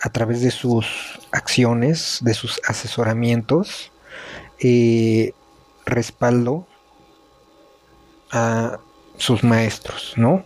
[0.00, 0.86] a través de sus
[1.32, 3.92] acciones, de sus asesoramientos,
[4.60, 5.32] eh,
[5.86, 6.66] respaldo
[8.30, 8.78] a
[9.16, 10.44] sus maestros, ¿no?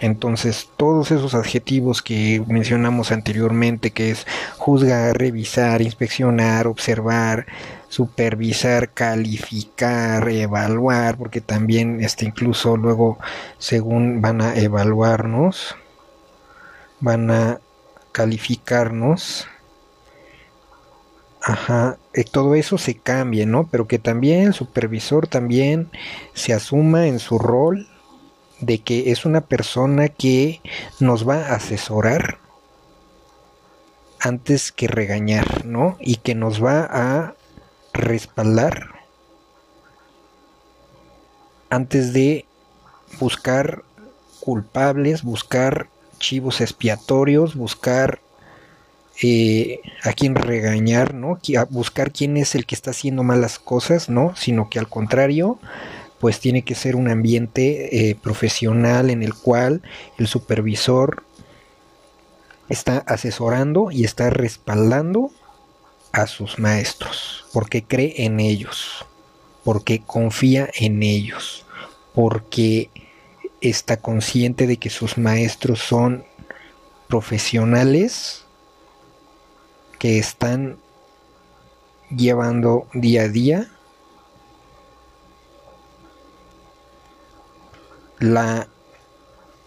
[0.00, 4.26] Entonces, todos esos adjetivos que mencionamos anteriormente, que es
[4.56, 7.46] juzgar, revisar, inspeccionar, observar,
[7.88, 13.18] supervisar, calificar, evaluar, porque también este incluso luego
[13.58, 15.74] según van a evaluarnos,
[17.00, 17.60] van a
[18.12, 19.46] calificarnos.
[21.40, 23.68] Ajá, eh, todo eso se cambie, ¿no?
[23.70, 25.90] Pero que también el supervisor también
[26.34, 27.88] se asuma en su rol
[28.60, 30.60] de que es una persona que
[31.00, 32.38] nos va a asesorar
[34.20, 35.96] antes que regañar, ¿no?
[36.00, 37.34] Y que nos va a
[37.92, 38.98] respaldar
[41.70, 42.46] antes de
[43.20, 43.84] buscar
[44.40, 45.88] culpables, buscar
[46.18, 48.20] chivos expiatorios, buscar
[49.22, 51.40] eh, a quién regañar, ¿no?
[51.70, 54.36] buscar quién es el que está haciendo malas cosas, ¿no?
[54.36, 55.58] Sino que al contrario,
[56.20, 59.82] pues tiene que ser un ambiente eh, profesional en el cual
[60.18, 61.24] el supervisor
[62.68, 65.30] está asesorando y está respaldando
[66.12, 69.04] a sus maestros, porque cree en ellos,
[69.64, 71.64] porque confía en ellos,
[72.14, 72.90] porque
[73.60, 76.24] está consciente de que sus maestros son
[77.08, 78.44] profesionales
[79.98, 80.78] que están
[82.10, 83.68] llevando día a día
[88.18, 88.68] la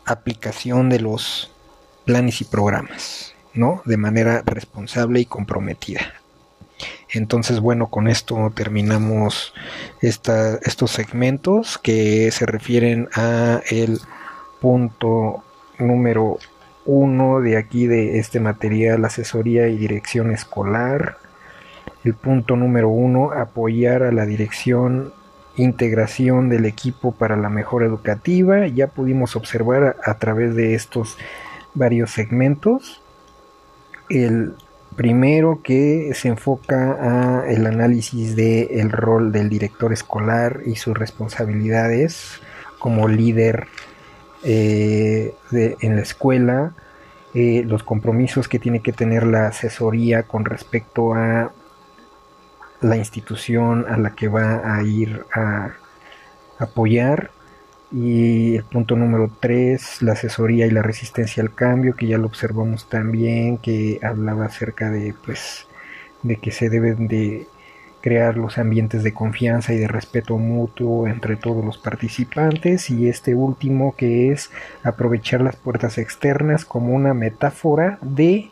[0.05, 1.51] aplicación de los
[2.05, 3.81] planes y programas, ¿no?
[3.85, 6.20] De manera responsable y comprometida.
[7.13, 9.53] Entonces, bueno, con esto terminamos
[10.01, 13.99] estos segmentos que se refieren a el
[14.61, 15.43] punto
[15.77, 16.37] número
[16.85, 21.17] uno de aquí de este material, asesoría y dirección escolar.
[22.03, 25.13] El punto número uno, apoyar a la dirección
[25.57, 28.67] integración del equipo para la mejora educativa.
[28.67, 31.17] Ya pudimos observar a, través de estos
[31.73, 33.01] varios segmentos.
[34.09, 34.55] El
[34.95, 40.97] primero que se enfoca a el análisis del el rol del director escolar y sus
[40.97, 42.41] responsabilidades
[42.79, 43.67] como líder
[44.43, 46.73] eh, en la escuela,
[47.33, 51.53] eh, los compromisos que tiene que tener la asesoría con respecto a
[52.81, 55.73] la institución a la que va a ir a
[56.57, 57.31] apoyar.
[57.91, 62.27] Y el punto número 3, la asesoría y la resistencia al cambio, que ya lo
[62.27, 65.67] observamos también, que hablaba acerca de, pues,
[66.23, 67.47] de que se deben de
[68.01, 73.35] crear los ambientes de confianza y de respeto mutuo entre todos los participantes y este
[73.35, 74.49] último que es
[74.83, 78.49] aprovechar las puertas externas como una metáfora de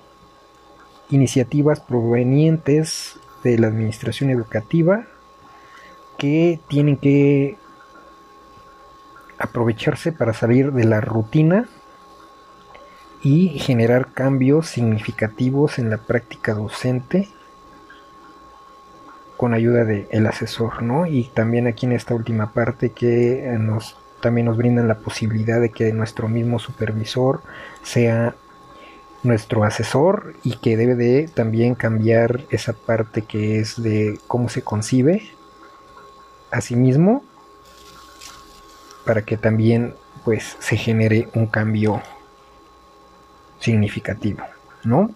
[1.09, 5.07] iniciativas provenientes de la administración educativa
[6.17, 7.57] que tienen que
[9.39, 11.67] aprovecharse para salir de la rutina
[13.23, 17.29] y generar cambios significativos en la práctica docente
[19.37, 21.05] con ayuda del asesor, ¿no?
[21.05, 25.61] Y también aquí en esta última parte que eh, nos también nos brindan la posibilidad
[25.61, 27.41] de que nuestro mismo supervisor
[27.83, 28.35] sea
[29.23, 34.61] nuestro asesor y que debe de también cambiar esa parte que es de cómo se
[34.61, 35.23] concibe
[36.51, 37.23] a sí mismo
[39.09, 41.99] para que también pues se genere un cambio
[43.59, 44.43] significativo,
[44.83, 45.09] ¿no?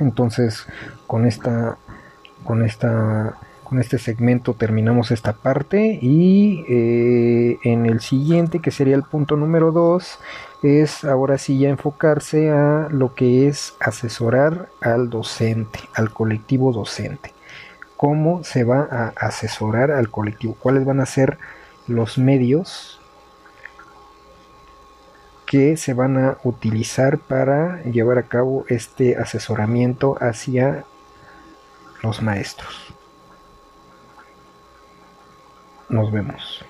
[0.00, 0.66] Entonces,
[1.06, 1.78] con esta
[2.42, 8.96] con esta con este segmento terminamos esta parte y eh, en el siguiente que sería
[8.96, 10.18] el punto número 2
[10.64, 17.32] es ahora sí ya enfocarse a lo que es asesorar al docente al colectivo docente
[17.96, 21.38] cómo se va a asesorar al colectivo cuáles van a ser
[21.86, 22.93] los medios
[25.46, 30.84] que se van a utilizar para llevar a cabo este asesoramiento hacia
[32.02, 32.94] los maestros.
[35.88, 36.63] Nos vemos.